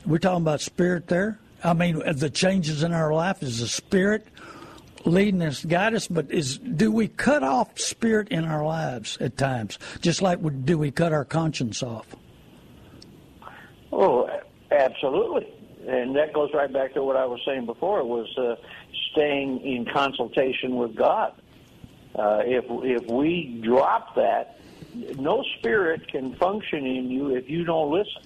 [0.06, 1.38] We're talking about spirit there.
[1.62, 4.26] I mean, the changes in our life is the spirit
[5.04, 6.06] leading us, guide us.
[6.06, 10.78] But is do we cut off spirit in our lives at times, just like do
[10.78, 12.06] we cut our conscience off?
[13.92, 14.29] Oh,
[14.70, 15.46] absolutely.
[15.87, 18.57] And that goes right back to what I was saying before was uh,
[19.12, 21.35] staying in consultation with God.
[22.14, 24.61] Uh, if if we drop that,
[25.18, 28.22] no spirit can function in you if you don't listen.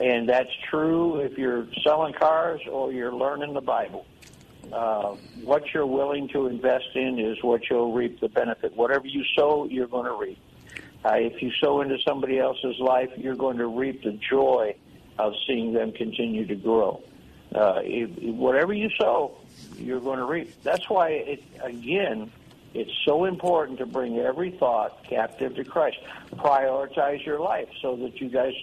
[0.00, 4.06] And that's true if you're selling cars or you're learning the Bible.
[4.72, 8.74] Uh, what you're willing to invest in is what you'll reap the benefit.
[8.74, 10.38] Whatever you sow, you're going to reap.
[11.04, 14.74] Uh, if you sow into somebody else's life, you're going to reap the joy
[15.18, 17.02] of seeing them continue to grow.
[17.54, 19.36] Uh, if, whatever you sow,
[19.76, 20.50] you're going to reap.
[20.62, 22.30] That's why, it, again,
[22.72, 25.98] it's so important to bring every thought captive to Christ.
[26.34, 28.54] Prioritize your life so that you guys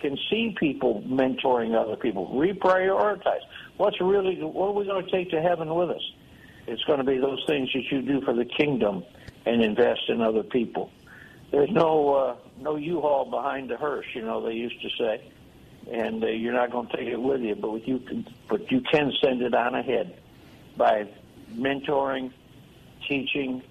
[0.00, 2.28] can see people mentoring other people.
[2.34, 3.40] Reprioritize.
[3.76, 6.02] What's really what are we going to take to heaven with us?
[6.66, 9.04] It's going to be those things that you do for the kingdom
[9.46, 10.90] and invest in other people.
[11.50, 15.32] There's no uh, no U-Haul behind the hearse, you know they used to say,
[15.90, 18.80] and uh, you're not going to take it with you, but you can but you
[18.92, 20.18] can send it on ahead
[20.76, 21.08] by
[21.54, 22.32] mentoring,
[23.08, 23.62] teaching,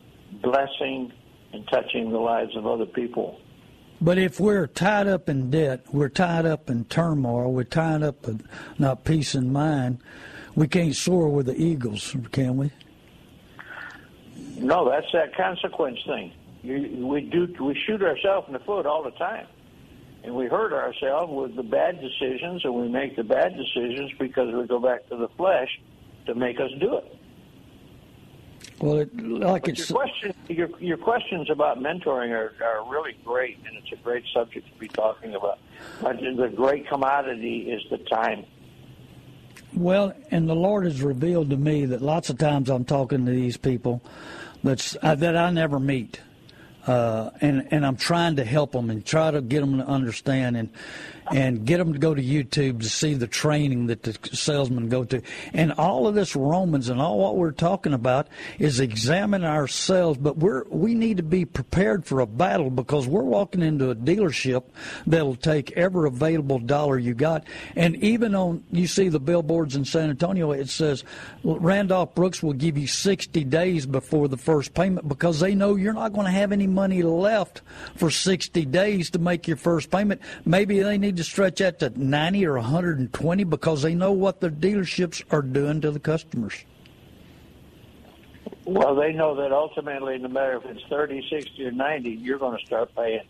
[0.42, 1.12] blessing,
[1.54, 3.40] and touching the lives of other people.
[4.00, 8.28] But if we're tied up in debt, we're tied up in turmoil, we're tied up
[8.28, 8.46] in
[8.78, 10.00] not peace in mind,
[10.56, 12.72] we can't soar with the eagles, can we?
[14.58, 16.32] No, that's that consequence thing.
[16.68, 19.48] You, we do we shoot ourselves in the foot all the time,
[20.24, 24.54] and we hurt ourselves with the bad decisions, and we make the bad decisions because
[24.54, 25.70] we go back to the flesh
[26.26, 27.16] to make us do it.
[28.80, 33.16] Well, it, like But it's your question, your your questions about mentoring are, are really
[33.24, 35.60] great, and it's a great subject to be talking about.
[36.02, 38.46] But the great commodity is the time.
[39.74, 43.32] well, and the Lord has revealed to me that lots of times I'm talking to
[43.32, 44.02] these people
[44.64, 46.20] that's uh, that I never meet,
[46.88, 50.58] uh, and and I'm trying to help them and try to get them to understand
[50.58, 50.70] and
[51.32, 55.04] and get them to go to YouTube to see the training that the salesmen go
[55.06, 55.22] to.
[55.54, 58.28] And all of this Romans and all what we're talking about
[58.60, 63.22] is examine ourselves, but we're we need to be prepared for a battle because we're
[63.24, 64.64] walking into a dealership
[65.06, 67.46] that'll take every available dollar you got.
[67.76, 71.04] And even on you see the billboards in San Antonio, it says
[71.44, 75.94] Randolph Brooks will give you 60 days before the first payment because they know you're
[75.94, 77.62] not going to have any money left
[77.96, 80.22] for 60 days to make your first payment.
[80.46, 84.50] Maybe they need to stretch that to 90 or 120 because they know what the
[84.50, 86.66] dealerships are doing to the customers.
[88.66, 92.60] Well, they know that ultimately, no matter if it's 30, 60, or 90, you're going
[92.60, 93.22] to start paying,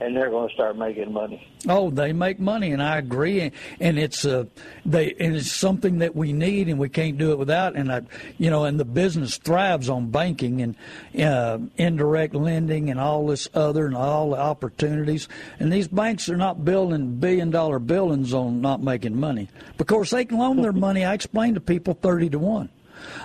[0.00, 1.46] and they're going to start making money.
[1.68, 3.52] Oh, they make money, and I agree.
[3.80, 4.44] And it's uh,
[4.84, 7.76] they and it's something that we need, and we can't do it without.
[7.76, 8.02] And I,
[8.38, 10.76] you know, and the business thrives on banking and
[11.22, 15.28] uh, indirect lending and all this other and all the opportunities.
[15.58, 19.48] And these banks are not building billion dollar buildings on not making money.
[19.78, 21.04] Of course, they can loan their money.
[21.04, 22.68] I explain to people thirty to one.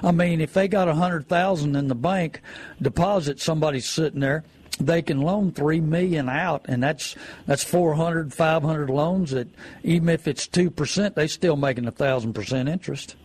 [0.04, 2.42] I mean, if they got a hundred thousand in the bank
[2.82, 4.44] deposit, somebody's sitting there
[4.80, 7.16] they can loan three million out, and that's
[7.46, 9.32] that's 400, 500 loans.
[9.32, 9.48] That
[9.84, 13.16] even if it's two percent, they still making a thousand percent interest.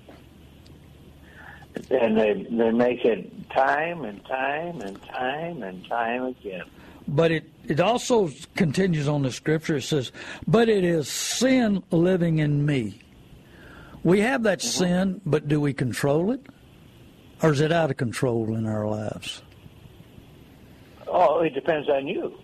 [1.91, 6.65] and they they make it time and time and time and time again.
[7.07, 9.77] But it, it also continues on the scripture.
[9.77, 10.11] It says,
[10.47, 13.03] But it is sin living in me.
[14.03, 14.85] We have that mm-hmm.
[14.85, 16.41] sin, but do we control it?
[17.43, 19.43] Or is it out of control in our lives?
[21.17, 22.37] Oh, it depends on you.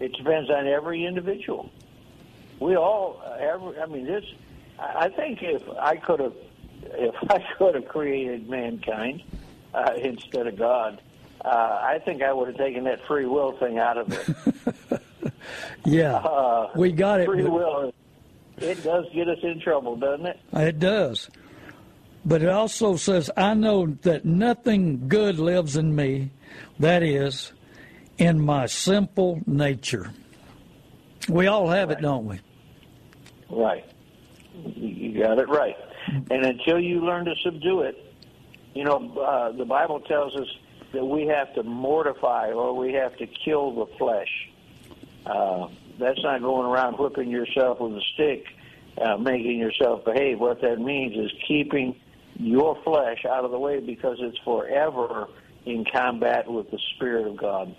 [0.00, 1.70] It depends on every individual.
[2.58, 4.24] We all, every, I mean, this.
[4.76, 6.34] I think if I could have,
[6.82, 9.22] if I could have created mankind
[9.72, 11.00] uh, instead of God,
[11.44, 15.02] uh, I think I would have taken that free will thing out of it.
[15.84, 17.26] yeah, uh, we got it.
[17.26, 17.94] Free will,
[18.58, 20.40] it does get us in trouble, doesn't it?
[20.52, 21.30] It does.
[22.24, 26.30] But it also says, I know that nothing good lives in me,
[26.80, 27.52] that is,
[28.22, 30.12] in my simple nature.
[31.28, 31.98] We all have right.
[31.98, 32.40] it, don't we?
[33.50, 33.84] Right.
[34.54, 35.76] You got it right.
[36.30, 37.96] And until you learn to subdue it,
[38.74, 40.48] you know, uh, the Bible tells us
[40.92, 44.50] that we have to mortify or we have to kill the flesh.
[45.26, 45.68] Uh,
[45.98, 48.44] that's not going around whipping yourself with a stick,
[49.00, 50.38] uh, making yourself behave.
[50.38, 51.96] What that means is keeping
[52.34, 55.28] your flesh out of the way because it's forever
[55.64, 57.74] in combat with the Spirit of God.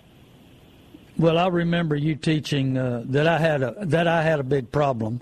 [1.16, 4.72] Well, I remember you teaching uh, that I had a that I had a big
[4.72, 5.20] problem,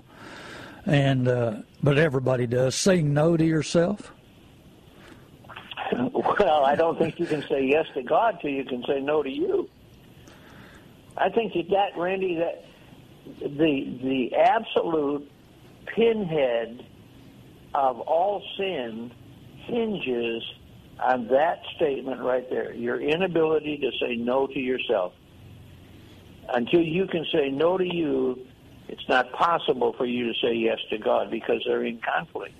[0.85, 4.11] and uh, but everybody does saying no to yourself.
[6.39, 9.23] Well, I don't think you can say yes to God till you can say no
[9.23, 9.69] to you.
[11.15, 12.65] I think that, that Randy, that
[13.39, 15.29] the the absolute
[15.95, 16.85] pinhead
[17.73, 19.11] of all sin
[19.65, 20.43] hinges
[20.99, 22.73] on that statement right there.
[22.73, 25.13] Your inability to say no to yourself.
[26.49, 28.45] Until you can say no to you,
[28.87, 32.53] it's not possible for you to say yes to God because they're in conflict.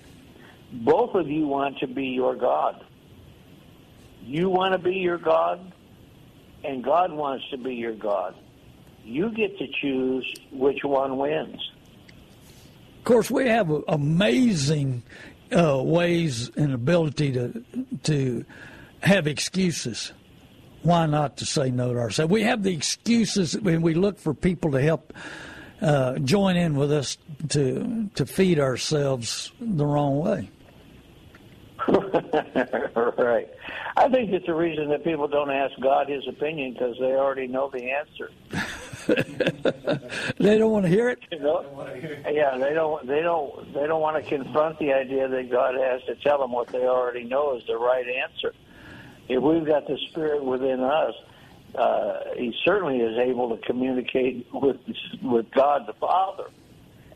[0.72, 2.84] Both of you want to be your God.
[4.22, 5.72] You want to be your God,
[6.64, 8.34] and God wants to be your God.
[9.04, 11.60] You get to choose which one wins.
[12.98, 15.02] Of course, we have amazing
[15.52, 17.64] uh, ways and ability to
[18.04, 18.44] to
[19.00, 20.12] have excuses.
[20.84, 22.30] Why not to say no to ourselves?
[22.30, 25.14] We have the excuses when we look for people to help
[25.80, 27.16] uh, join in with us
[27.50, 30.50] to to feed ourselves the wrong way.
[31.88, 33.48] right.
[33.96, 37.46] I think it's the reason that people don't ask God His opinion because they already
[37.46, 38.30] know the answer.
[40.38, 41.20] they don't want to hear it.
[41.30, 41.88] You know?
[42.30, 43.06] Yeah, they don't.
[43.06, 43.72] They don't.
[43.72, 46.86] They don't want to confront the idea that God has to tell them what they
[46.86, 48.52] already know is the right answer.
[49.28, 51.14] If we've got the Spirit within us,
[51.74, 54.78] uh, He certainly is able to communicate with
[55.22, 56.50] with God the Father,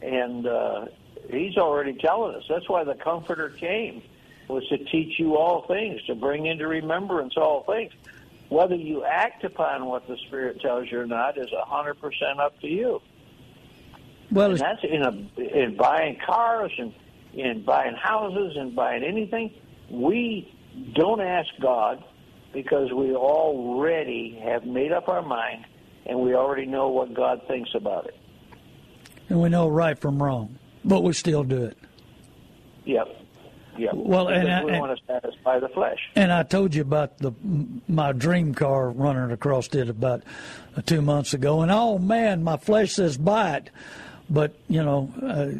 [0.03, 0.87] and uh,
[1.31, 2.45] He's already telling us.
[2.49, 4.03] That's why the Comforter came
[4.49, 7.93] was to teach you all things, to bring into remembrance all things.
[8.49, 12.41] Whether you act upon what the Spirit tells you or not is a hundred percent
[12.41, 13.03] up to you.
[14.31, 16.95] Well, and that's in a in buying cars and
[17.35, 19.53] in buying houses and buying anything.
[19.91, 20.55] We
[20.95, 22.03] don't ask God
[22.53, 25.65] because we already have made up our mind
[26.07, 28.17] and we already know what God thinks about it.
[29.29, 31.79] And we know right from wrong, but we still do it.
[32.87, 33.07] Yep.
[33.77, 33.91] Yeah.
[33.95, 35.99] Well, and I, we and, want to satisfy the flesh.
[36.17, 37.33] And I told you about the
[37.87, 40.25] my dream car running across it about
[40.77, 43.71] uh, two months ago, and oh man, my flesh says buy it,
[44.31, 45.13] but you know.
[45.23, 45.53] Uh,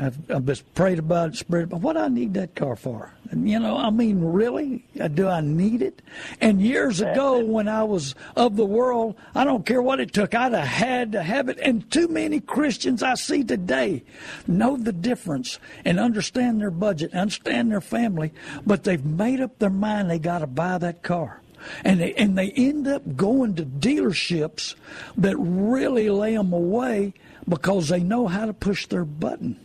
[0.00, 1.68] I've, I've just prayed about it, spirit.
[1.68, 3.12] But what I need that car for?
[3.30, 6.02] And, you know, I mean, really, uh, do I need it?
[6.40, 10.34] And years ago, when I was of the world, I don't care what it took.
[10.34, 11.58] I'd have had to have it.
[11.60, 14.02] And too many Christians I see today
[14.46, 18.32] know the difference and understand their budget, understand their family,
[18.66, 21.40] but they've made up their mind they got to buy that car
[21.84, 24.74] and they and they end up going to dealerships
[25.16, 27.12] that really lay them away
[27.50, 29.60] because they know how to push their button.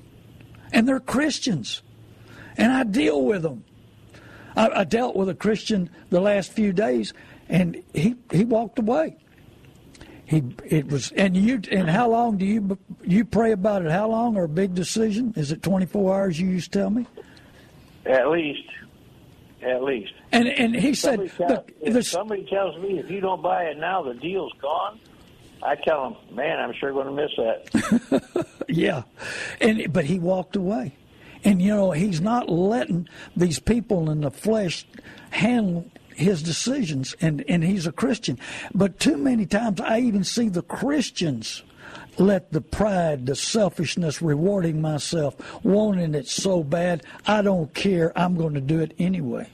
[0.74, 1.82] And they're Christians.
[2.58, 3.64] And I deal with them.
[4.56, 7.14] I, I dealt with a Christian the last few days,
[7.48, 9.18] and he, he walked away.
[10.26, 13.92] He it was and you and how long do you you pray about it?
[13.92, 15.34] How long or a big decision?
[15.36, 16.40] Is it twenty four hours?
[16.40, 17.06] You used to tell me.
[18.08, 18.68] At least,
[19.62, 20.14] at least.
[20.32, 23.78] And and he said, somebody, if the, somebody tells me if you don't buy it
[23.78, 25.00] now, the deal's gone.
[25.66, 28.48] I tell him, man, I'm sure going to miss that.
[28.70, 29.04] yeah,
[29.60, 30.96] and but he walked away,
[31.44, 34.86] and you know he's not letting these people in the flesh
[35.32, 38.40] handle his decisions, and and he's a Christian.
[38.74, 41.64] But too many times I even see the Christians
[42.18, 48.18] let the pride, the selfishness, rewarding myself, wanting it so bad, I don't care.
[48.18, 49.50] I'm going to do it anyway.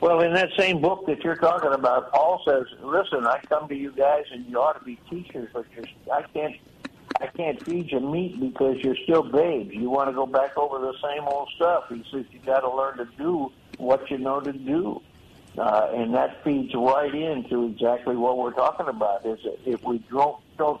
[0.00, 3.74] Well, in that same book that you're talking about, Paul says, "Listen, I come to
[3.74, 6.54] you guys, and you ought to be teachers, but you're, I can't,
[7.20, 9.70] I can't feed you meat because you're still babes.
[9.72, 12.70] You want to go back over the same old stuff." He says, "You got to
[12.74, 15.00] learn to do what you know to do."
[15.56, 19.24] Uh, and that feeds right into exactly what we're talking about.
[19.24, 20.80] Is if we don't don't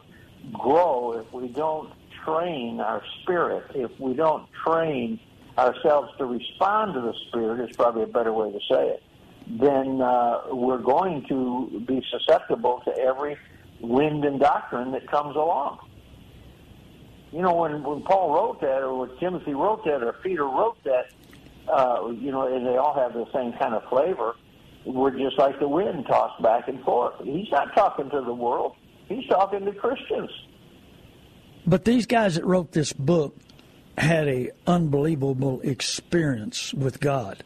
[0.52, 1.92] grow, if we don't
[2.24, 5.20] train our spirit, if we don't train
[5.58, 9.02] ourselves to respond to the spirit, is probably a better way to say it.
[9.46, 13.36] Then uh, we're going to be susceptible to every
[13.80, 15.78] wind and doctrine that comes along.
[17.32, 20.78] You know, when when Paul wrote that, or when Timothy wrote that, or Peter wrote
[20.84, 21.10] that,
[21.68, 24.34] uh, you know, and they all have the same kind of flavor
[24.84, 27.14] we're just like the wind tossed back and forth.
[27.22, 28.76] He's not talking to the world.
[29.08, 30.30] He's talking to Christians.
[31.66, 33.36] But these guys that wrote this book
[33.98, 37.42] had a unbelievable experience with God.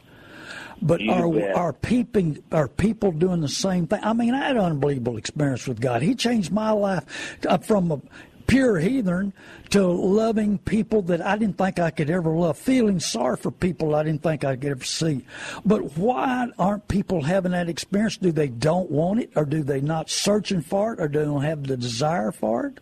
[0.81, 1.55] But You are bet.
[1.55, 3.99] are people are people doing the same thing?
[4.01, 6.01] I mean, I had an unbelievable experience with God.
[6.01, 8.01] He changed my life uh, from a
[8.47, 9.31] pure heathen
[9.69, 13.93] to loving people that I didn't think I could ever love, feeling sorry for people
[13.93, 15.23] I didn't think I could ever see.
[15.65, 18.17] But why aren't people having that experience?
[18.17, 21.25] Do they don't want it, or do they not searching for it, or do they
[21.25, 22.79] don't have the desire for it,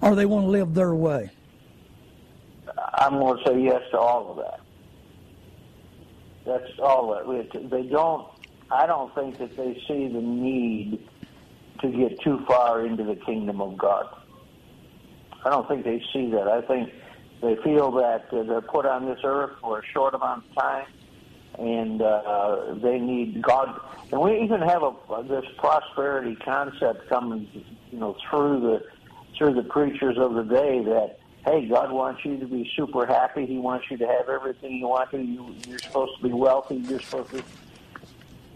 [0.00, 1.30] or they want to live their way?
[2.94, 4.60] I'm going to say yes to all of that.
[6.46, 7.70] That's all of it.
[7.70, 8.26] They don't.
[8.70, 11.06] I don't think that they see the need
[11.80, 14.06] to get too far into the kingdom of God.
[15.44, 16.48] I don't think they see that.
[16.48, 16.92] I think
[17.40, 20.86] they feel that they're put on this earth for a short amount of time,
[21.58, 23.80] and uh, they need God.
[24.10, 24.94] And we even have a
[25.28, 27.48] this prosperity concept coming,
[27.90, 28.84] you know, through the
[29.36, 33.46] through the preachers of the day that hey, God wants you to be super happy.
[33.46, 35.18] He wants you to have everything you want to.
[35.18, 36.76] You, you're supposed to be wealthy.
[36.76, 37.42] You're supposed to.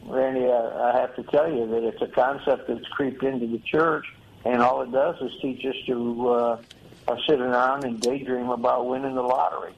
[0.04, 3.58] Randy, I, I have to tell you that it's a concept that's creeped into the
[3.60, 4.04] church,
[4.44, 6.62] and all it does is teach us to uh,
[7.08, 9.74] uh, sit around and daydream about winning the lottery.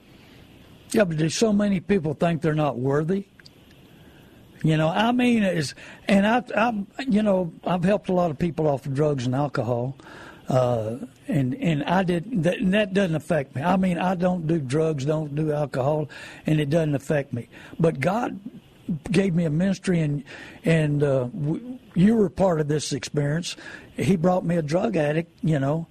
[0.93, 3.27] Yeah, but do so many people think they're not worthy?
[4.63, 5.75] You know, I mean, is
[6.09, 6.73] and I, I,
[7.07, 9.95] you know, I've helped a lot of people off of drugs and alcohol,
[10.49, 12.59] and and I did that.
[12.59, 13.63] And that doesn't affect me.
[13.63, 16.09] I mean, I don't do drugs, don't do alcohol,
[16.47, 17.49] and it doesn't affect me.
[17.79, 18.39] But God
[19.11, 20.25] gave me a ministry, and
[20.65, 23.57] and uh, w- you were part of this experience.
[23.97, 25.87] He brought me a drug addict, you know,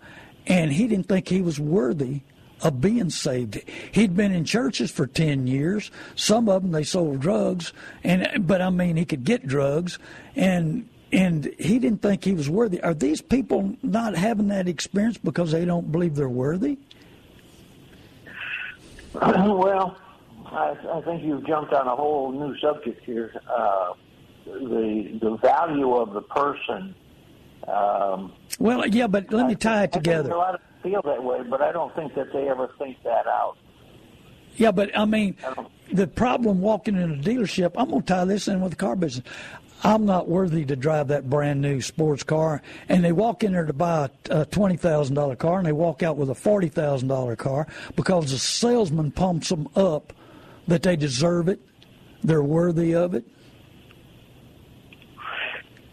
[0.48, 2.22] and he didn't think he was worthy
[2.62, 3.62] of being saved.
[3.92, 5.92] He'd been in churches for 10 years.
[6.16, 7.74] Some of them they sold drugs
[8.04, 10.00] and but I mean he could get drugs
[10.36, 12.82] and and he didn't think he was worthy.
[12.82, 16.78] Are these people not having that experience because they don't believe they're worthy?
[19.14, 19.96] well,
[20.48, 23.32] I, I think you've jumped on a whole new subject here.
[23.48, 23.94] Uh,
[24.46, 26.96] the the value of the person.
[27.68, 30.32] Um, Well, yeah, but let me tie it I think together.
[30.32, 33.26] a lot of feel that way, but I don't think that they ever think that
[33.26, 33.56] out.
[34.58, 35.38] Yeah, but I mean,
[35.92, 38.96] the problem walking in a dealership, I'm going to tie this in with the car
[38.96, 39.26] business.
[39.84, 42.62] I'm not worthy to drive that brand new sports car.
[42.88, 46.18] And they walk in there to buy a a $20,000 car and they walk out
[46.18, 50.14] with a $40,000 car because the salesman pumps them up
[50.68, 51.60] that they deserve it,
[52.24, 53.26] they're worthy of it.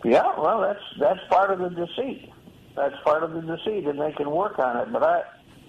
[0.05, 2.33] Yeah, well, that's that's part of the deceit.
[2.75, 4.91] That's part of the deceit, and they can work on it.
[4.93, 5.23] But I,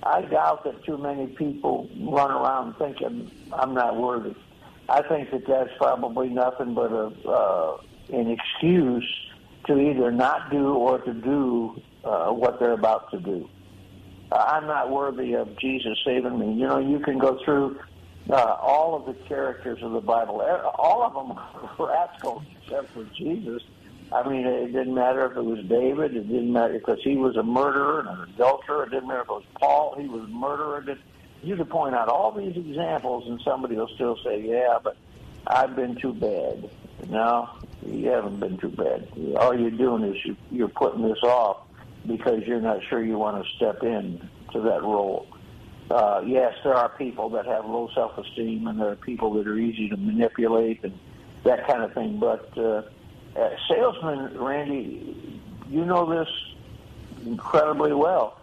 [0.04, 4.36] I doubt that too many people run around thinking I'm not worthy.
[4.88, 7.78] I think that that's probably nothing but a uh,
[8.12, 9.08] an excuse
[9.68, 13.48] to either not do or to do uh, what they're about to do.
[14.32, 16.54] Uh, I'm not worthy of Jesus saving me.
[16.54, 17.80] You know, you can go through
[18.30, 20.42] uh, all of the characters of the Bible.
[20.78, 23.62] All of them are rascals except for Jesus.
[24.14, 26.16] I mean, it didn't matter if it was David.
[26.16, 28.84] It didn't matter because he was a murderer and an adulterer.
[28.84, 29.96] It didn't matter if it was Paul.
[29.98, 30.84] He was a murderer.
[31.44, 34.98] You could point out all these examples, and somebody will still say, "Yeah, but
[35.48, 36.70] I've been too bad."
[37.10, 37.50] No,
[37.86, 39.08] you haven't been too bad.
[39.38, 41.58] All you're doing is you, you're putting this off
[42.08, 45.28] because you're not sure you want to step in to that role.
[45.90, 49.58] Uh, yes, there are people that have low self-esteem, and there are people that are
[49.58, 50.98] easy to manipulate and
[51.44, 52.20] that kind of thing.
[52.20, 52.84] But uh,
[53.36, 56.30] uh, salesmen, Randy, you know this
[57.26, 58.38] incredibly well.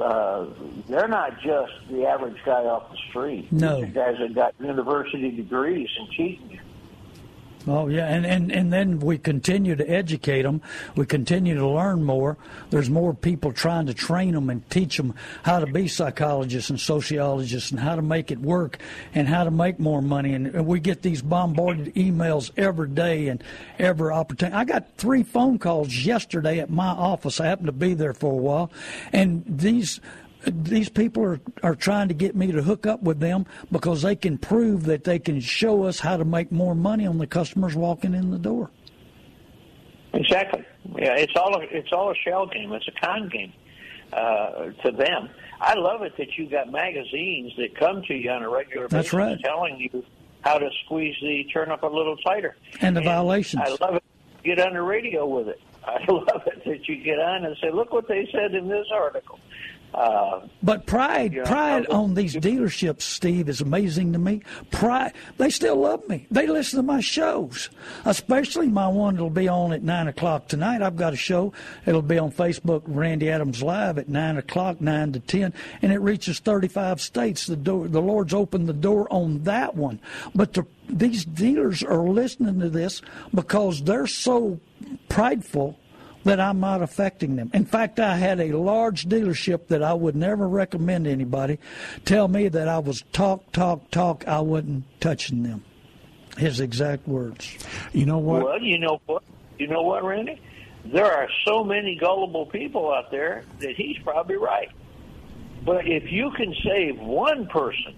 [0.00, 0.46] Uh,
[0.88, 3.50] they're not just the average guy off the street.
[3.52, 3.82] No.
[3.84, 6.60] These guys that got university degrees and cheating.
[7.68, 10.62] Oh yeah, and, and and then we continue to educate them.
[10.94, 12.36] We continue to learn more.
[12.70, 16.78] There's more people trying to train them and teach them how to be psychologists and
[16.78, 18.78] sociologists and how to make it work
[19.14, 20.34] and how to make more money.
[20.34, 23.42] And we get these bombarded emails every day and
[23.80, 24.56] every opportunity.
[24.56, 27.40] I got three phone calls yesterday at my office.
[27.40, 28.70] I happened to be there for a while,
[29.12, 30.00] and these
[30.46, 34.16] these people are, are trying to get me to hook up with them because they
[34.16, 37.74] can prove that they can show us how to make more money on the customers
[37.74, 38.70] walking in the door.
[40.12, 40.64] Exactly.
[40.96, 42.72] Yeah, it's all a, it's all a shell game.
[42.72, 43.52] It's a con game
[44.12, 45.28] uh, to them.
[45.60, 49.08] I love it that you got magazines that come to you on a regular That's
[49.08, 49.40] basis right.
[49.42, 50.04] telling you
[50.42, 52.56] how to squeeze the turnip a little tighter.
[52.80, 53.62] And the violations.
[53.64, 54.02] I love it.
[54.44, 55.60] Get on the radio with it.
[55.86, 58.86] I love it that you get on and say, "Look what they said in this
[58.92, 59.38] article."
[59.94, 64.42] Uh, But pride, Yeah, pride on these dealerships, Steve, is amazing to me.
[64.70, 66.26] Pride, they still love me.
[66.30, 67.70] They listen to my shows,
[68.04, 70.82] especially my one that'll be on at nine o'clock tonight.
[70.82, 71.52] I've got a show.
[71.86, 75.98] It'll be on Facebook, Randy Adams Live at nine o'clock, nine to ten, and it
[76.00, 77.46] reaches thirty-five states.
[77.46, 79.98] The door, the Lord's opened the door on that one.
[80.34, 83.00] But the, these dealers are listening to this
[83.32, 84.60] because they're so
[85.08, 85.78] prideful
[86.26, 87.50] that I'm not affecting them.
[87.54, 91.58] In fact, I had a large dealership that I would never recommend anybody
[92.04, 94.26] tell me that I was talk, talk, talk.
[94.26, 95.64] I wasn't touching them.
[96.36, 97.56] His exact words.
[97.92, 98.44] You know what?
[98.44, 99.22] Well, you know what?
[99.58, 100.40] You know what, Randy?
[100.84, 104.70] There are so many gullible people out there that he's probably right.
[105.64, 107.94] But if you can save one person,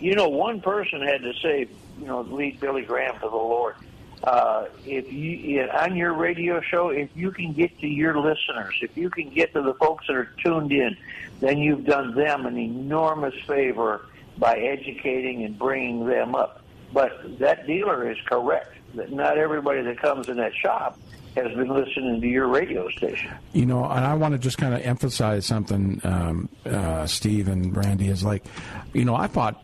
[0.00, 3.76] you know, one person had to save, you know, lead Billy Graham to the Lord.
[4.22, 8.94] Uh, if you on your radio show, if you can get to your listeners, if
[8.96, 10.96] you can get to the folks that are tuned in,
[11.40, 14.06] then you've done them an enormous favor
[14.36, 16.62] by educating and bringing them up.
[16.92, 20.98] But that dealer is correct that not everybody that comes in that shop
[21.36, 23.30] has been listening to your radio station.
[23.52, 27.76] You know, and I want to just kind of emphasize something, um, uh, Steve and
[27.76, 28.44] Randy, is like,
[28.92, 29.62] you know, I bought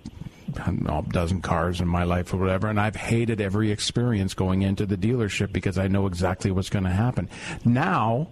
[0.81, 4.63] know, a dozen cars in my life or whatever, and I've hated every experience going
[4.63, 7.29] into the dealership because I know exactly what's going to happen.
[7.65, 8.29] Now,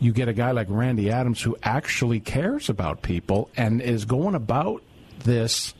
[0.00, 4.34] you get a guy like Randy Adams who actually cares about people and is going
[4.34, 4.82] about
[5.24, 5.74] this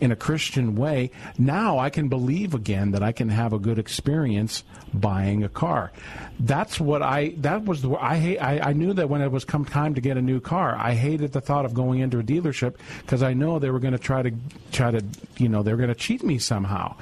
[0.00, 3.78] in a Christian way, now I can believe again that I can have a good
[3.78, 5.92] experience buying a car.
[6.38, 7.34] That's what I.
[7.38, 7.90] That was the.
[7.92, 8.38] I hate.
[8.38, 10.94] I, I knew that when it was come time to get a new car, I
[10.94, 13.98] hated the thought of going into a dealership because I know they were going to
[13.98, 14.32] try to
[14.72, 15.04] try to
[15.36, 16.96] you know they were going to cheat me somehow.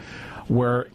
[0.48, 0.88] Where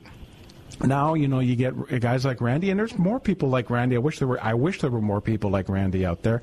[0.84, 3.96] now you know you get guys like Randy, and there's more people like Randy.
[3.96, 4.42] I wish there were.
[4.44, 6.42] I wish there were more people like Randy out there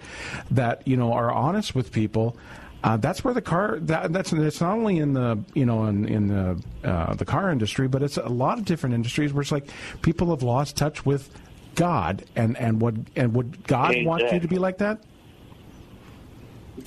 [0.50, 2.36] that you know are honest with people.
[2.82, 3.78] Uh, that's where the car.
[3.80, 7.50] That, that's it's not only in the you know in in the uh, the car
[7.50, 9.68] industry, but it's a lot of different industries where it's like
[10.02, 11.30] people have lost touch with
[11.74, 15.02] God, and and would and would God want you to be like that?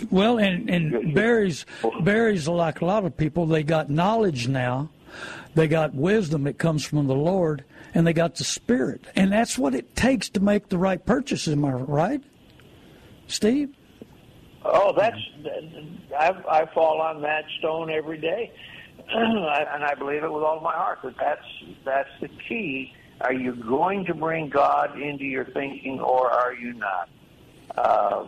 [0.10, 1.66] Well, and and Barry's
[2.02, 3.46] Barry's like a lot of people.
[3.46, 4.90] They got knowledge now.
[5.54, 7.64] They got wisdom that comes from the Lord,
[7.94, 11.48] and they got the Spirit, and that's what it takes to make the right purchase.
[11.48, 12.24] Am I right,
[13.28, 13.76] Steve?
[14.66, 15.18] Oh, that's
[16.18, 18.52] I, I fall on that stone every day,
[19.10, 21.46] and I believe it with all my heart that that's
[21.84, 22.94] that's the key.
[23.22, 27.10] Are you going to bring God into your thinking, or are you not?
[27.76, 28.28] Uh,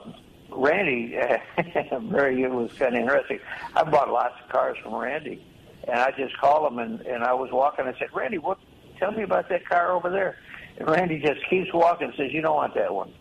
[0.51, 1.17] Randy,
[2.03, 3.39] very it was kind of interesting.
[3.75, 5.43] I bought lots of cars from Randy,
[5.87, 7.85] and I just called him, and and I was walking.
[7.85, 8.57] I said, Randy, what?
[8.99, 10.37] Tell me about that car over there.
[10.77, 13.13] And Randy just keeps walking, says, You don't want that one.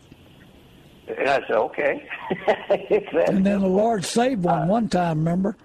[1.06, 2.08] And I said, okay.
[3.26, 5.56] and then the Lord saved one uh, one time, remember?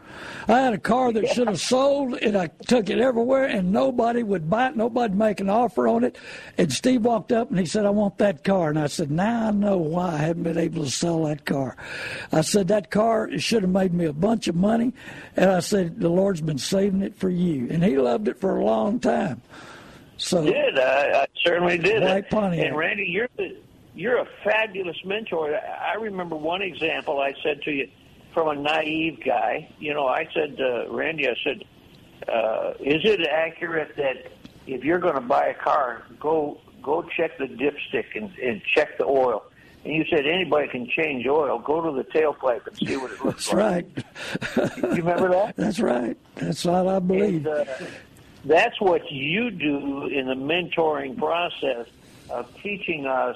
[0.47, 4.21] I had a car that should have sold, and I took it everywhere, and nobody
[4.21, 4.75] would buy it.
[4.75, 6.17] Nobody would make an offer on it.
[6.57, 8.69] And Steve walked up and he said, I want that car.
[8.69, 11.77] And I said, now I know why I haven't been able to sell that car.
[12.31, 14.93] I said, that car should have made me a bunch of money.
[15.35, 17.67] And I said, the Lord's been saving it for you.
[17.69, 19.41] And he loved it for a long time.
[20.17, 22.03] So did I, I certainly did.
[22.03, 22.67] White Pontiac.
[22.67, 23.55] And Randy, you're the
[23.95, 25.55] you're a fabulous mentor.
[25.55, 27.89] I remember one example I said to you
[28.33, 29.69] from a naive guy.
[29.79, 31.63] You know, I said, uh, Randy, I said,
[32.27, 34.31] uh, is it accurate that
[34.67, 38.97] if you're going to buy a car, go go check the dipstick and, and check
[38.97, 39.43] the oil?
[39.85, 41.57] And you said anybody can change oil.
[41.59, 43.87] Go to the tailpipe and see what it looks That's like.
[44.57, 44.75] right.
[44.77, 45.55] you remember that?
[45.57, 46.17] That's right.
[46.35, 47.45] That's what I believe.
[47.45, 47.65] And, uh,
[48.45, 51.87] that's what you do in the mentoring process
[52.29, 53.35] of teaching us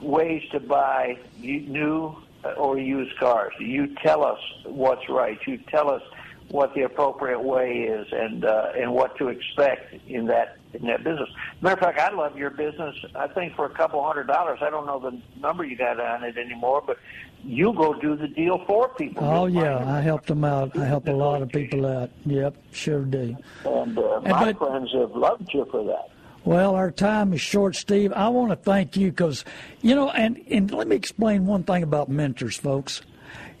[0.00, 2.16] ways to buy new
[2.56, 3.52] or used cars.
[3.58, 5.38] You tell us what's right.
[5.46, 6.02] You tell us
[6.50, 11.04] what the appropriate way is and uh, and what to expect in that in that
[11.04, 11.28] business.
[11.60, 12.94] Matter of fact, I love your business.
[13.14, 16.24] I think for a couple hundred dollars, I don't know the number you got on
[16.24, 16.98] it anymore, but
[17.44, 19.24] you go do the deal for people.
[19.24, 20.76] Oh yeah, I help them out.
[20.76, 22.10] I help a lot of people out.
[22.24, 23.36] Yep, sure do.
[23.64, 26.10] And uh, my but, friends have loved you for that.
[26.48, 28.10] Well, our time is short, Steve.
[28.14, 29.44] I want to thank you because,
[29.82, 33.02] you know, and, and let me explain one thing about mentors, folks.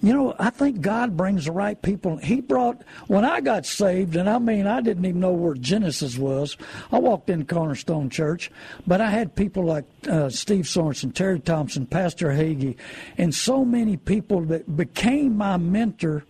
[0.00, 2.16] You know, I think God brings the right people.
[2.16, 6.16] He brought, when I got saved, and I mean, I didn't even know where Genesis
[6.16, 6.56] was.
[6.90, 8.50] I walked in Cornerstone Church,
[8.86, 12.76] but I had people like uh, Steve Sorensen, Terry Thompson, Pastor Hagee,
[13.18, 16.24] and so many people that became my mentor.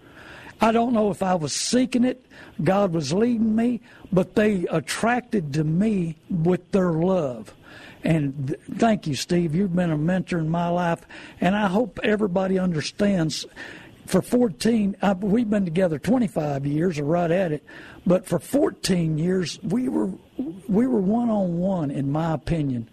[0.60, 2.24] I don't know if I was seeking it,
[2.62, 3.80] God was leading me,
[4.12, 7.54] but they attracted to me with their love.
[8.04, 9.54] And thank you, Steve.
[9.54, 11.00] You've been a mentor in my life,
[11.40, 13.46] and I hope everybody understands.
[14.06, 17.64] For 14, I, we've been together 25 years, or right at it,
[18.06, 20.10] but for 14 years we were
[20.68, 22.88] we were one on one, in my opinion.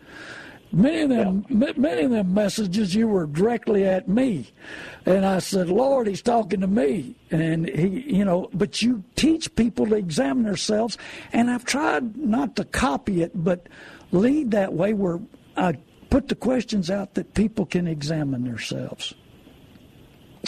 [0.75, 1.71] Many of them, yeah.
[1.77, 4.51] many of them messages you were directly at me,
[5.05, 9.55] and I said, "Lord, He's talking to me." And he, you know, but you teach
[9.55, 10.97] people to examine themselves,
[11.31, 13.69] and I've tried not to copy it, but
[14.11, 15.21] lead that way where
[15.55, 15.77] I
[16.09, 19.13] put the questions out that people can examine themselves.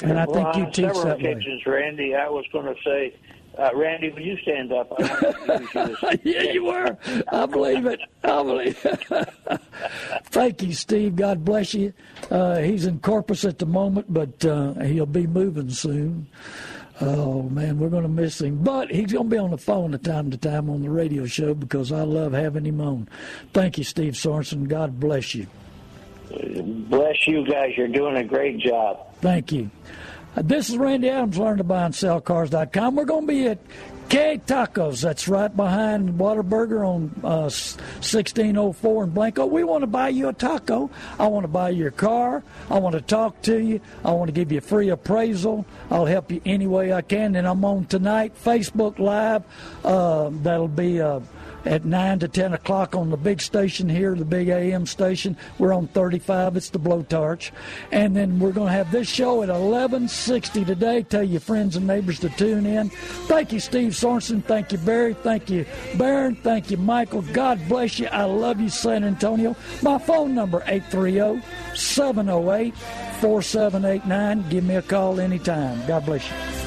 [0.03, 1.73] And I well, think you teach that occasions, way.
[1.73, 3.15] Randy, I was going to say,
[3.57, 4.93] uh, Randy, will you stand up?
[6.23, 6.97] yeah, you were.
[7.31, 7.99] I believe it.
[8.23, 9.29] I believe it.
[10.25, 11.15] Thank you, Steve.
[11.15, 11.93] God bless you.
[12.29, 16.27] Uh, he's in Corpus at the moment, but uh, he'll be moving soon.
[16.99, 18.57] Oh man, we're going to miss him.
[18.63, 21.25] But he's going to be on the phone from time to time on the radio
[21.25, 23.07] show because I love having him on.
[23.53, 24.67] Thank you, Steve Sorensen.
[24.67, 25.47] God bless you.
[26.89, 27.73] Bless you guys.
[27.77, 29.13] You're doing a great job.
[29.21, 29.69] Thank you.
[30.43, 32.95] This is Randy Adams, learn to buy and sell cars.com.
[32.95, 33.57] We're going to be at
[34.07, 35.01] K Tacos.
[35.01, 39.47] That's right behind Whataburger on uh, 1604 in Blanco.
[39.47, 40.91] We want to buy you a taco.
[41.17, 42.43] I want to buy your car.
[42.69, 43.81] I want to talk to you.
[44.05, 45.65] I want to give you a free appraisal.
[45.89, 47.35] I'll help you any way I can.
[47.35, 49.43] And I'm on tonight, Facebook Live.
[49.83, 51.01] Uh, that'll be.
[51.01, 51.21] Uh,
[51.67, 55.37] at 9 to 10 o'clock on the big station here, the big AM station.
[55.59, 56.57] We're on 35.
[56.57, 57.51] It's the Blowtorch.
[57.91, 61.03] And then we're going to have this show at 1160 today.
[61.03, 62.89] Tell your friends and neighbors to tune in.
[63.27, 64.43] Thank you, Steve Sorensen.
[64.43, 65.13] Thank you, Barry.
[65.13, 65.65] Thank you,
[65.97, 66.35] Baron.
[66.35, 67.21] Thank you, Michael.
[67.33, 68.07] God bless you.
[68.07, 69.55] I love you, San Antonio.
[69.81, 71.43] My phone number, 830
[71.75, 72.75] 708
[73.21, 74.49] 4789.
[74.49, 75.85] Give me a call anytime.
[75.85, 76.66] God bless you.